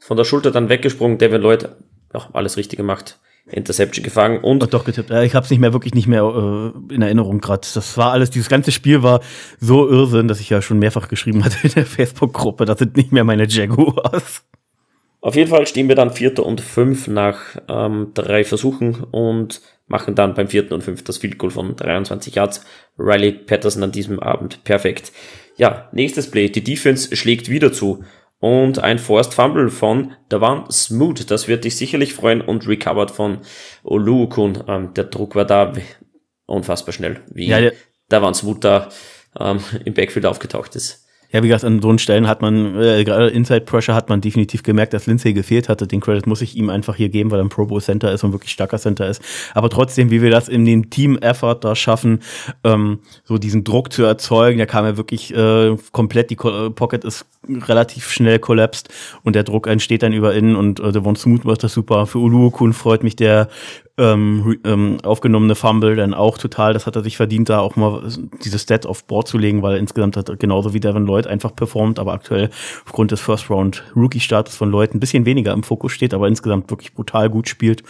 [0.00, 1.18] von der Schulter dann weggesprungen.
[1.18, 1.68] Devin Lloyd,
[2.12, 3.20] ja, alles richtig gemacht.
[3.46, 4.62] Interception gefangen und.
[4.62, 5.10] Oh, doch getippt.
[5.10, 7.66] Ich habe es nicht mehr wirklich nicht mehr äh, in Erinnerung gerade.
[7.74, 9.20] Das war alles, dieses ganze Spiel war
[9.60, 12.64] so Irrsinn, dass ich ja schon mehrfach geschrieben hatte in der Facebook-Gruppe.
[12.64, 14.44] Das sind nicht mehr meine Jaguars.
[15.20, 17.38] Auf jeden Fall stehen wir dann Vierter und Fünf nach
[17.68, 22.34] ähm, drei Versuchen und machen dann beim vierten und fünf das Field Goal von 23
[22.34, 22.64] Yards.
[22.98, 25.12] Riley Patterson an diesem Abend perfekt.
[25.62, 26.48] Ja, nächstes Play.
[26.48, 28.02] Die Defense schlägt wieder zu
[28.40, 31.30] und ein Forced Fumble von Davan Smoot.
[31.30, 33.38] Das wird dich sicherlich freuen und recovered von
[33.84, 34.64] Oluokun.
[34.66, 35.72] Ähm, der Druck war da
[36.46, 37.70] unfassbar schnell, wie ja,
[38.08, 38.88] Davan Smoot da
[39.38, 41.01] ähm, im Backfield aufgetaucht ist.
[41.32, 44.62] Ja, wie gesagt, an so Stellen hat man, äh, gerade Inside Pressure hat man definitiv
[44.62, 45.86] gemerkt, dass Lindsay gefehlt hatte.
[45.86, 48.22] Den Credit muss ich ihm einfach hier geben, weil er ein Pro Bowl Center ist
[48.22, 49.22] und wirklich starker Center ist.
[49.54, 52.20] Aber trotzdem, wie wir das in dem Team Effort da schaffen,
[52.64, 57.24] ähm, so diesen Druck zu erzeugen, da kam ja wirklich äh, komplett, die Pocket ist
[57.48, 58.88] relativ schnell kollapst
[59.22, 62.06] und der Druck entsteht dann über innen und äh, Devon Smooth macht das super.
[62.06, 63.48] Für Uluokun freut mich der
[64.02, 66.72] ähm, ähm, aufgenommene Fumble dann auch total.
[66.72, 68.02] Das hat er sich verdient, da auch mal
[68.44, 71.54] diese Stat auf Board zu legen, weil er insgesamt hat genauso wie Devin Lloyd einfach
[71.54, 72.50] performt, aber aktuell
[72.84, 76.26] aufgrund des First Round Rookie Status von Lloyd ein bisschen weniger im Fokus steht, aber
[76.26, 77.84] insgesamt wirklich brutal gut spielt.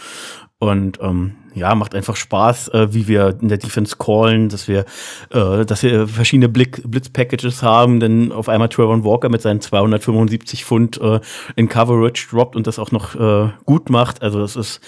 [0.59, 4.85] Und ähm, ja, macht einfach Spaß, äh, wie wir in der Defense callen, dass wir,
[5.31, 11.01] äh, dass wir verschiedene Blitz-Packages haben, denn auf einmal Trevor Walker mit seinen 275 Pfund
[11.01, 11.19] äh,
[11.57, 14.21] in Coverage droppt und das auch noch äh, gut macht.
[14.21, 14.79] Also das ist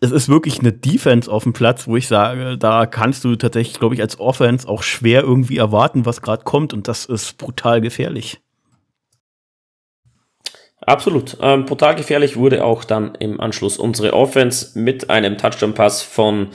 [0.00, 3.78] es ist wirklich eine Defense auf dem Platz, wo ich sage, da kannst du tatsächlich,
[3.78, 7.80] glaube ich, als Offense auch schwer irgendwie erwarten, was gerade kommt und das ist brutal
[7.80, 8.40] gefährlich.
[10.80, 11.36] Absolut.
[11.42, 16.48] Ähm, brutal gefährlich wurde auch dann im Anschluss unsere Offense mit einem Touchdown-Pass von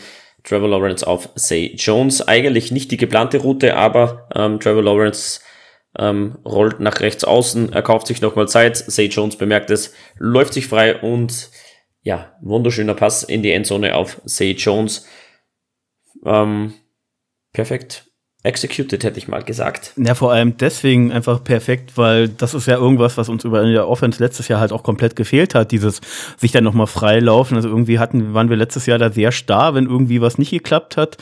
[0.43, 2.27] Trevor Lawrence auf Say Jones.
[2.27, 5.41] Eigentlich nicht die geplante Route, aber ähm, Trevor Lawrence
[5.99, 8.77] ähm, rollt nach rechts außen, er kauft sich nochmal Zeit.
[8.77, 11.49] Say Jones bemerkt es, läuft sich frei und
[12.03, 15.07] ja, wunderschöner Pass in die Endzone auf Say Jones.
[16.25, 16.73] Ähm,
[17.53, 18.05] perfekt
[18.43, 19.93] executed, hätte ich mal gesagt.
[19.95, 23.71] Ja, vor allem deswegen einfach perfekt, weil das ist ja irgendwas, was uns über in
[23.71, 26.01] der Offense letztes Jahr halt auch komplett gefehlt hat, dieses
[26.37, 27.55] sich dann nochmal frei laufen.
[27.55, 30.97] Also irgendwie hatten, waren wir letztes Jahr da sehr starr, wenn irgendwie was nicht geklappt
[30.97, 31.17] hat.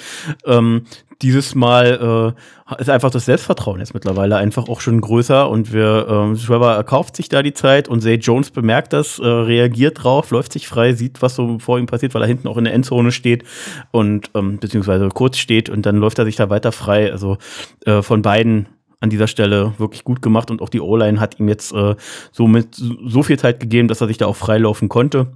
[0.45, 0.87] Ähm,
[1.21, 2.35] dieses Mal
[2.69, 6.71] äh, ist einfach das Selbstvertrauen jetzt mittlerweile einfach auch schon größer und wir ähm, Trevor
[6.71, 10.67] erkauft sich da die Zeit und Zay Jones bemerkt das, äh, reagiert drauf, läuft sich
[10.67, 13.43] frei, sieht, was so vor ihm passiert, weil er hinten auch in der Endzone steht
[13.91, 17.11] und ähm, beziehungsweise kurz steht und dann läuft er sich da weiter frei.
[17.11, 17.37] Also
[17.85, 18.67] äh, von beiden
[18.99, 21.95] an dieser Stelle wirklich gut gemacht und auch die O-Line hat ihm jetzt äh,
[22.31, 25.27] so mit so viel Zeit gegeben, dass er sich da auch freilaufen konnte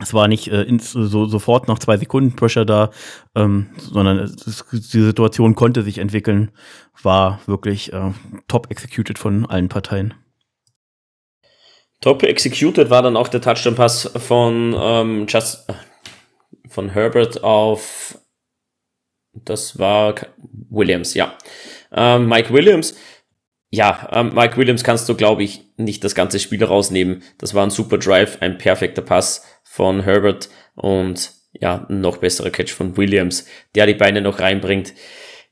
[0.00, 2.90] es war nicht äh, ins, so, sofort nach zwei Sekunden Pressure da,
[3.34, 6.50] ähm, sondern es, die Situation konnte sich entwickeln,
[7.02, 8.12] war wirklich äh,
[8.46, 10.14] top executed von allen Parteien.
[12.02, 15.66] Top executed war dann auch der Touchdown-Pass von, ähm, Just,
[16.68, 18.18] von Herbert auf,
[19.32, 20.14] das war
[20.68, 21.32] Williams, ja.
[21.90, 22.94] Ähm, Mike Williams,
[23.76, 27.22] ja, ähm, Mike Williams kannst du, glaube ich, nicht das ganze Spiel rausnehmen.
[27.36, 32.70] Das war ein super Drive, ein perfekter Pass von Herbert und ja, noch besserer Catch
[32.70, 34.94] von Williams, der die Beine noch reinbringt.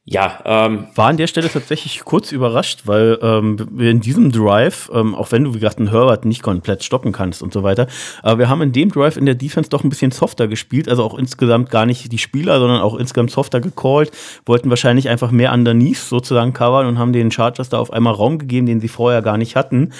[0.07, 4.91] Ja, ähm, war an der Stelle tatsächlich kurz überrascht, weil ähm, wir in diesem Drive,
[4.93, 7.87] ähm, auch wenn du wie gesagt einen Herbert nicht komplett stoppen kannst und so weiter,
[8.23, 11.03] aber wir haben in dem Drive in der Defense doch ein bisschen softer gespielt, also
[11.03, 14.11] auch insgesamt gar nicht die Spieler, sondern auch insgesamt softer gecallt,
[14.45, 18.37] wollten wahrscheinlich einfach mehr underneath sozusagen covern und haben den Chargers da auf einmal Raum
[18.39, 19.95] gegeben, den sie vorher gar nicht hatten.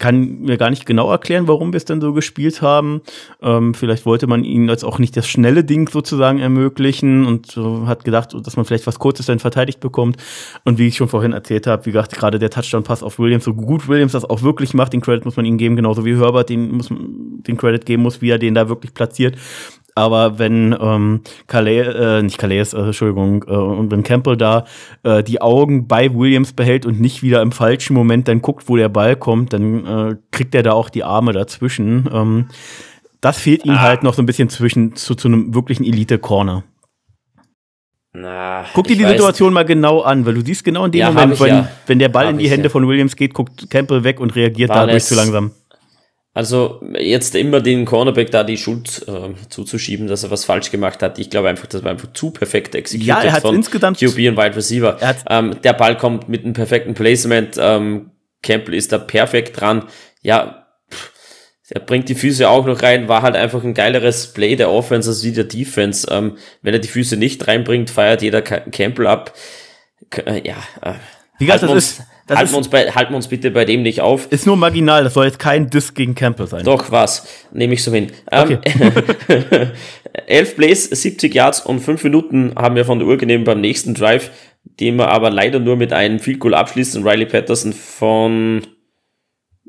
[0.00, 3.00] Kann mir gar nicht genau erklären, warum wir es denn so gespielt haben.
[3.40, 7.86] Ähm, vielleicht wollte man ihnen jetzt auch nicht das schnelle Ding sozusagen ermöglichen und äh,
[7.86, 10.16] hat gedacht, dass man vielleicht was Kurzes dann verteidigt bekommt.
[10.64, 13.54] Und wie ich schon vorhin erzählt habe, wie gesagt, gerade der Touchdown-Pass auf Williams, so
[13.54, 16.48] gut Williams das auch wirklich macht, den Credit muss man ihm geben, genauso wie Herbert
[16.50, 19.36] den, muss, den Credit geben muss, wie er den da wirklich platziert.
[19.96, 24.66] Aber wenn ähm, Calais, äh, nicht Calais, äh, Entschuldigung, äh, und wenn Campbell da
[25.04, 28.76] äh, die Augen bei Williams behält und nicht wieder im falschen Moment dann guckt, wo
[28.76, 32.10] der Ball kommt, dann äh, kriegt er da auch die Arme dazwischen.
[32.12, 32.48] Ähm,
[33.22, 33.80] das fehlt ihm ah.
[33.80, 36.62] halt noch so ein bisschen zwischen zu, zu einem wirklichen Elite-Corner.
[38.18, 41.10] Na, Guck dir die Situation mal genau an, weil du siehst genau in dem ja,
[41.10, 41.68] Moment, wenn, ja.
[41.86, 42.70] wenn der Ball hab in die Hände ja.
[42.70, 45.50] von Williams geht, guckt Campbell weg und reagiert War dadurch zu langsam.
[46.32, 51.02] Also jetzt immer den Cornerback da die Schuld äh, zuzuschieben, dass er was falsch gemacht
[51.02, 51.18] hat.
[51.18, 54.18] Ich glaube einfach, das war einfach zu perfekt exekutiert ja, er hat von insgesamt QB
[54.18, 54.98] und Wide Receiver.
[55.28, 57.56] Ähm, der Ball kommt mit einem perfekten Placement.
[57.58, 58.10] Ähm,
[58.42, 59.84] Campbell ist da perfekt dran.
[60.22, 60.65] Ja,
[61.68, 65.10] er bringt die Füße auch noch rein, war halt einfach ein geileres Play der Offense
[65.10, 66.06] als wie der Defense.
[66.10, 69.34] Ähm, wenn er die Füße nicht reinbringt, feiert jeder Campbell ab.
[70.24, 70.94] Äh, ja, äh,
[71.38, 73.64] wie gesagt, das uns, ist, das halten, ist, wir uns bei, halten uns bitte bei
[73.64, 74.30] dem nicht auf.
[74.30, 76.64] Ist nur marginal, das soll jetzt kein Diss gegen Campbell sein.
[76.64, 77.26] Doch, was?
[77.52, 78.12] Nehme ich so hin.
[78.30, 78.58] Ähm,
[79.28, 79.68] okay.
[80.26, 83.94] 11 Plays, 70 Yards und 5 Minuten haben wir von der Uhr genommen beim nächsten
[83.94, 84.30] Drive,
[84.64, 87.06] den wir aber leider nur mit einem Field Goal abschließen.
[87.06, 88.66] Riley Patterson von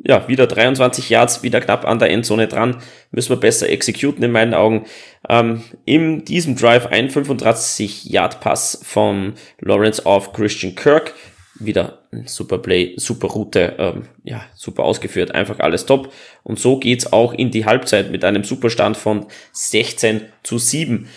[0.04, 2.78] ja, wieder 23 Yards, wieder knapp an der Endzone dran.
[3.12, 4.86] Müssen wir besser exekuten in meinen Augen.
[5.28, 11.14] Ähm, in diesem Drive ein 35 Yard Pass von Lawrence auf Christian Kirk.
[11.60, 16.14] Wieder super Play, super Route, ähm, ja, super ausgeführt, einfach alles top.
[16.44, 21.08] Und so geht's auch in die Halbzeit mit einem Superstand von 16 zu 7.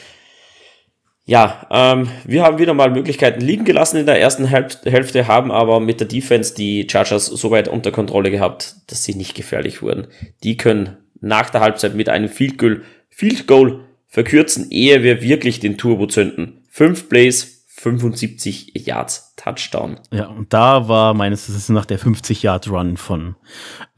[1.31, 5.79] Ja, ähm, wir haben wieder mal Möglichkeiten liegen gelassen in der ersten Hälfte, haben aber
[5.79, 10.09] mit der Defense die Chargers so weit unter Kontrolle gehabt, dass sie nicht gefährlich wurden.
[10.43, 15.61] Die können nach der Halbzeit mit einem Field Goal, Field Goal verkürzen, ehe wir wirklich
[15.61, 16.65] den Turbo zünden.
[16.69, 20.01] Fünf Plays, 75 Yards, Touchdown.
[20.11, 23.37] Ja, und da war meines Erachtens nach der 50 Yard Run von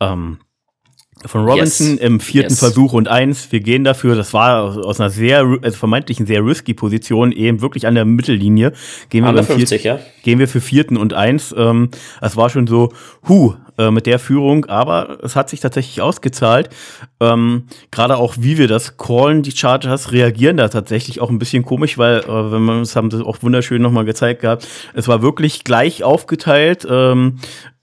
[0.00, 0.36] ähm,
[1.26, 2.00] von Robinson yes.
[2.00, 2.58] im vierten yes.
[2.58, 3.50] Versuch und eins.
[3.52, 7.60] Wir gehen dafür, das war aus einer sehr, also vermeintlich eine sehr risky Position, eben
[7.60, 8.72] wirklich an der Mittellinie.
[9.08, 9.98] Gehen wir, 50, ja.
[10.22, 11.54] gehen wir für vierten und eins.
[11.56, 12.92] Ähm, es war schon so,
[13.28, 16.68] hu, äh, mit der Führung, aber es hat sich tatsächlich ausgezahlt.
[17.20, 21.64] Ähm, Gerade auch, wie wir das callen, die Chargers reagieren da tatsächlich auch ein bisschen
[21.64, 25.22] komisch, weil, äh, wenn man, das haben sie auch wunderschön nochmal gezeigt gehabt, es war
[25.22, 26.86] wirklich gleich aufgeteilt.
[26.88, 27.38] Ähm,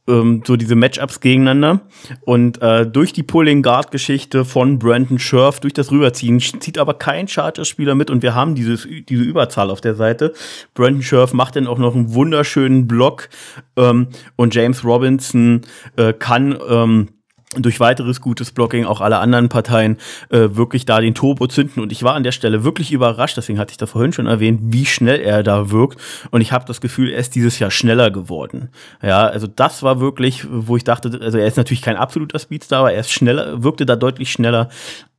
[0.09, 1.81] ähm, so diese Matchups gegeneinander.
[2.25, 6.95] Und äh, durch die Pulling Guard Geschichte von Brandon Scherf, durch das Rüberziehen, zieht aber
[6.95, 10.33] kein Chargers-Spieler mit und wir haben dieses, diese Überzahl auf der Seite.
[10.73, 13.29] Brandon Scherf macht dann auch noch einen wunderschönen Block
[13.77, 15.61] ähm, und James Robinson
[15.95, 17.09] äh, kann ähm,
[17.55, 19.97] durch weiteres gutes Blocking auch alle anderen Parteien
[20.29, 21.81] äh, wirklich da den Turbo zünden.
[21.81, 24.59] Und ich war an der Stelle wirklich überrascht, deswegen hatte ich da vorhin schon erwähnt,
[24.65, 25.99] wie schnell er da wirkt.
[26.29, 28.69] Und ich habe das Gefühl, er ist dieses Jahr schneller geworden.
[29.01, 32.81] Ja, also das war wirklich, wo ich dachte, also er ist natürlich kein absoluter Speedstar,
[32.81, 34.69] aber er ist schneller, wirkte da deutlich schneller,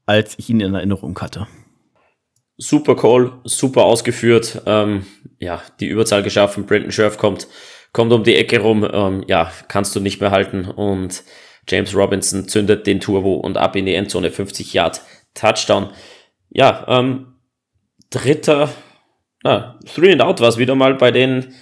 [0.06, 1.48] als ich ihn in Erinnerung hatte.
[2.58, 4.62] Super Call, super ausgeführt.
[4.66, 5.04] Ähm,
[5.40, 6.66] ja, die Überzahl geschaffen.
[6.66, 7.48] Brandon Scherf kommt,
[7.92, 8.86] kommt um die Ecke rum.
[8.88, 11.24] Ähm, ja, kannst du nicht mehr halten und
[11.68, 15.00] James Robinson zündet den Turbo und ab in die Endzone 50 Yard
[15.34, 15.90] Touchdown.
[16.50, 17.34] Ja, ähm,
[18.10, 18.70] dritter,
[19.44, 21.54] ah, Three and Out war es wieder mal bei den,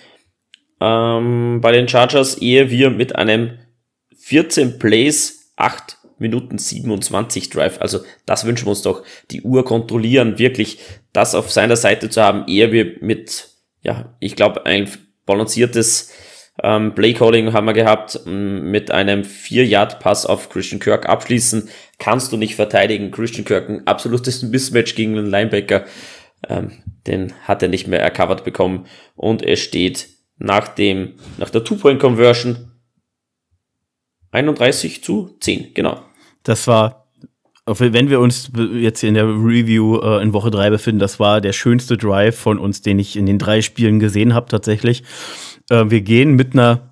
[0.81, 3.59] ähm, bei den Chargers, ehe wir mit einem
[4.17, 10.39] 14 Plays, 8 Minuten 27 Drive, also das wünschen wir uns doch, die Uhr kontrollieren,
[10.39, 10.79] wirklich
[11.13, 13.49] das auf seiner Seite zu haben, ehe wir mit,
[13.83, 14.91] ja, ich glaube, ein
[15.27, 16.13] balanciertes
[16.63, 21.69] ähm, Playcalling haben wir gehabt, mit einem 4-Yard-Pass auf Christian Kirk abschließen.
[21.99, 23.11] Kannst du nicht verteidigen.
[23.11, 25.85] Christian Kirk ein absolutes Mismatch gegen den Linebacker.
[26.49, 26.73] Ähm,
[27.07, 28.87] den hat er nicht mehr ercovered bekommen.
[29.15, 32.73] Und es steht nach dem, nach der Two-Point-Conversion
[34.31, 36.03] 31 zu 10, genau.
[36.43, 37.05] Das war
[37.71, 41.53] wenn wir uns jetzt in der Review äh, in Woche 3 befinden, das war der
[41.53, 45.03] schönste Drive von uns, den ich in den drei Spielen gesehen habe tatsächlich
[45.71, 46.89] äh, wir gehen mit einer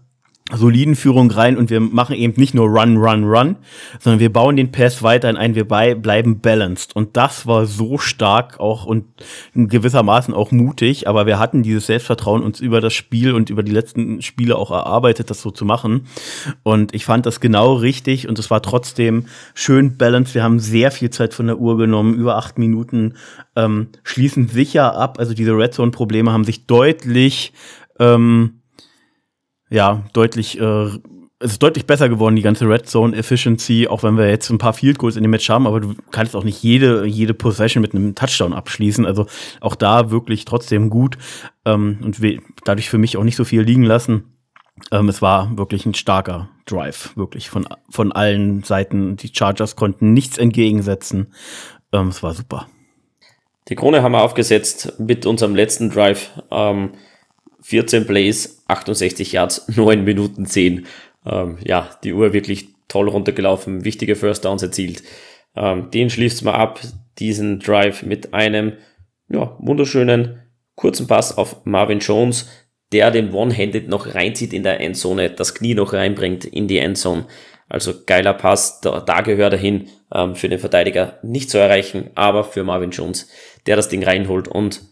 [0.52, 3.56] soliden Führung rein und wir machen eben nicht nur Run, Run, Run,
[3.98, 6.94] sondern wir bauen den Pass weiter ein, wir bei, bleiben balanced.
[6.94, 9.06] Und das war so stark auch und
[9.54, 13.72] gewissermaßen auch mutig, aber wir hatten dieses Selbstvertrauen uns über das Spiel und über die
[13.72, 16.06] letzten Spiele auch erarbeitet, das so zu machen.
[16.62, 20.36] Und ich fand das genau richtig und es war trotzdem schön balanced.
[20.36, 23.14] Wir haben sehr viel Zeit von der Uhr genommen, über acht Minuten,
[23.56, 25.18] ähm, schließen sicher ab.
[25.18, 27.52] Also diese Red Zone-Probleme haben sich deutlich
[27.98, 28.55] ähm,
[29.70, 30.86] ja, deutlich, äh,
[31.38, 34.58] es ist deutlich besser geworden, die ganze Red Zone Efficiency, auch wenn wir jetzt ein
[34.58, 37.82] paar Field Goals in dem Match haben, aber du kannst auch nicht jede, jede Possession
[37.82, 39.04] mit einem Touchdown abschließen.
[39.04, 39.26] Also
[39.60, 41.18] auch da wirklich trotzdem gut
[41.64, 42.18] ähm, und
[42.64, 44.36] dadurch für mich auch nicht so viel liegen lassen.
[44.92, 49.16] Ähm, es war wirklich ein starker Drive, wirklich von, von allen Seiten.
[49.16, 51.32] Die Chargers konnten nichts entgegensetzen.
[51.92, 52.66] Ähm, es war super.
[53.68, 56.30] Die Krone haben wir aufgesetzt mit unserem letzten Drive.
[56.50, 56.92] Ähm,
[57.62, 60.86] 14 Plays, 68 Yards, 9 Minuten 10.
[61.24, 65.02] Ähm, ja, die Uhr wirklich toll runtergelaufen, wichtige First Downs erzielt.
[65.56, 66.80] Ähm, den schließt man ab,
[67.18, 68.74] diesen Drive mit einem
[69.28, 70.42] ja, wunderschönen
[70.74, 72.48] kurzen Pass auf Marvin Jones,
[72.92, 77.26] der den One-Handed noch reinzieht in der Endzone, das Knie noch reinbringt in die Endzone.
[77.68, 82.10] Also geiler Pass, da, da gehört er hin, ähm, für den Verteidiger nicht zu erreichen,
[82.14, 83.28] aber für Marvin Jones,
[83.66, 84.82] der das Ding reinholt und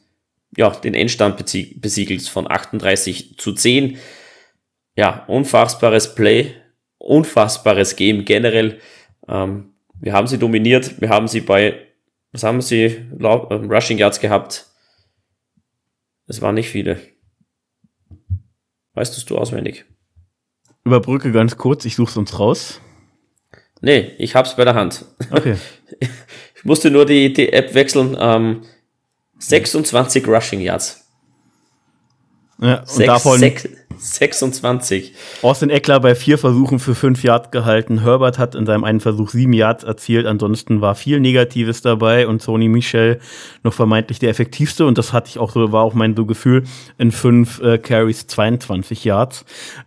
[0.56, 3.98] ja, den Endstand besiegelt von 38 zu 10.
[4.96, 6.54] Ja, unfassbares Play,
[6.98, 8.78] unfassbares Game generell.
[9.28, 11.80] Ähm, wir haben sie dominiert, wir haben sie bei,
[12.32, 14.66] was haben sie, äh, Rushing Yards gehabt?
[16.26, 17.00] Es waren nicht viele.
[18.94, 19.84] Weißt du auswendig?
[20.84, 22.80] Überbrücke ganz kurz, ich suche uns raus.
[23.80, 25.04] Nee, ich hab's bei der Hand.
[25.30, 25.56] Okay.
[26.54, 28.16] ich musste nur die, die App wechseln.
[28.18, 28.62] Ähm,
[29.38, 31.04] 26 Rushing Yards.
[32.60, 35.12] Ja, und sechs, davon sechs, 26.
[35.42, 38.02] Austin Eckler bei vier Versuchen für fünf Yards gehalten.
[38.02, 40.26] Herbert hat in seinem einen Versuch sieben Yards erzielt.
[40.26, 43.20] Ansonsten war viel Negatives dabei und Sony Michel
[43.62, 44.86] noch vermeintlich der effektivste.
[44.86, 46.64] Und das hatte ich auch so, war auch mein so Gefühl
[46.96, 49.44] in fünf äh, Carries 22 Yards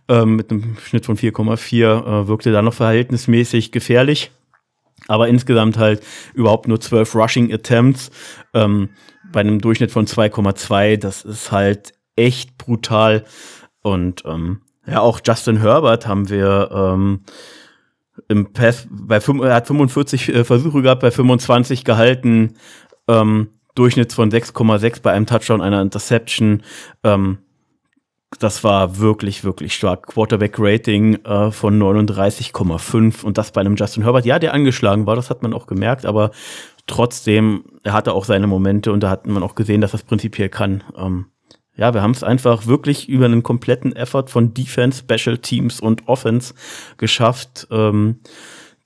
[0.08, 4.30] ähm, mit einem Schnitt von 4,4 äh, wirkte da noch verhältnismäßig gefährlich.
[5.06, 6.02] Aber insgesamt halt
[6.34, 8.10] überhaupt nur zwölf Rushing Attempts
[8.52, 8.90] ähm,
[9.32, 10.96] bei einem Durchschnitt von 2,2.
[10.96, 13.24] Das ist halt echt brutal.
[13.82, 17.20] Und ähm, ja, auch Justin Herbert haben wir ähm,
[18.28, 22.54] im Pass bei er hat 45 äh, Versuche gehabt, bei 25 gehalten,
[23.06, 26.62] ähm, Durchschnitt von 6,6 bei einem Touchdown, einer Interception.
[27.04, 27.38] Ähm,
[28.38, 30.06] das war wirklich, wirklich stark.
[30.08, 34.26] Quarterback-Rating äh, von 39,5 und das bei einem Justin Herbert.
[34.26, 36.30] Ja, der angeschlagen war, das hat man auch gemerkt, aber
[36.88, 40.48] trotzdem, er hatte auch seine Momente und da hat man auch gesehen, dass das prinzipiell
[40.48, 40.82] kann.
[40.96, 41.26] Ähm,
[41.76, 46.08] ja, wir haben es einfach wirklich über einen kompletten Effort von Defense, Special Teams und
[46.08, 46.54] Offense
[46.96, 48.18] geschafft, ähm,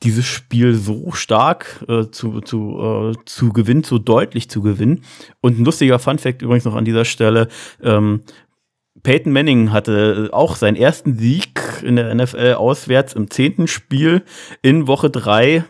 [0.03, 5.05] dieses Spiel so stark äh, zu, zu, äh, zu gewinnen, so deutlich zu gewinnen.
[5.41, 7.49] Und ein lustiger Fun-Fact übrigens noch an dieser Stelle.
[7.83, 8.23] Ähm,
[9.03, 14.23] Peyton Manning hatte auch seinen ersten Sieg in der NFL auswärts im zehnten Spiel
[14.61, 15.65] in Woche drei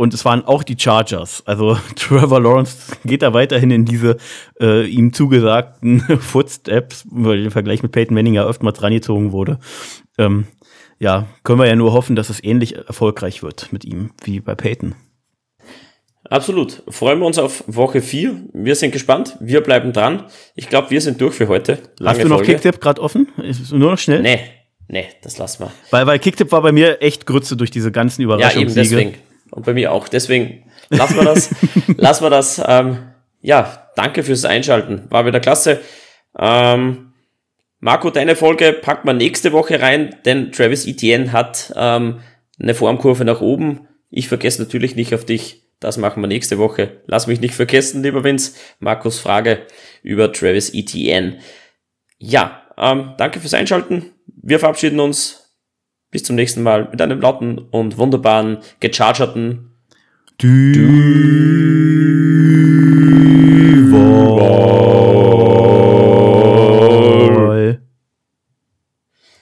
[0.00, 1.42] und es waren auch die Chargers.
[1.44, 4.16] Also Trevor Lawrence geht da weiterhin in diese
[4.58, 9.58] äh, ihm zugesagten Footsteps, weil der Vergleich mit Peyton Manning ja oftmals rangezogen wurde.
[10.16, 10.46] Ähm,
[10.98, 14.54] ja, können wir ja nur hoffen, dass es ähnlich erfolgreich wird mit ihm wie bei
[14.54, 14.94] Peyton.
[16.30, 16.82] Absolut.
[16.88, 18.44] Freuen wir uns auf Woche 4.
[18.54, 19.36] Wir sind gespannt.
[19.38, 20.24] Wir bleiben dran.
[20.54, 21.78] Ich glaube, wir sind durch für heute.
[21.98, 23.28] Lange Hast du noch Kicktip gerade offen?
[23.70, 24.22] Nur noch schnell?
[24.22, 24.40] Nee,
[24.88, 25.72] nee, das lassen wir.
[25.90, 28.64] Weil, weil Kicktip war bei mir echt Grütze durch diese ganzen Überraschungssiege.
[28.64, 29.29] Ja, eben deswegen.
[29.50, 30.08] Und bei mir auch.
[30.08, 31.50] Deswegen lassen wir das.
[31.96, 32.62] lassen wir das.
[32.66, 32.98] Ähm,
[33.40, 35.06] ja, danke fürs Einschalten.
[35.10, 35.80] War wieder klasse.
[36.38, 37.12] Ähm,
[37.80, 42.20] Marco, deine Folge packt man nächste Woche rein, denn Travis Etienne hat ähm,
[42.60, 43.88] eine Formkurve nach oben.
[44.10, 45.64] Ich vergesse natürlich nicht auf dich.
[45.80, 47.00] Das machen wir nächste Woche.
[47.06, 48.52] Lass mich nicht vergessen, lieber Vince.
[48.80, 49.66] Markus Frage
[50.02, 51.38] über Travis Etienne.
[52.18, 54.12] Ja, ähm, danke fürs Einschalten.
[54.26, 55.49] Wir verabschieden uns.
[56.10, 59.70] Bis zum nächsten Mal mit einem lauten und wunderbaren, gechargerten
[60.42, 61.90] Dü Dü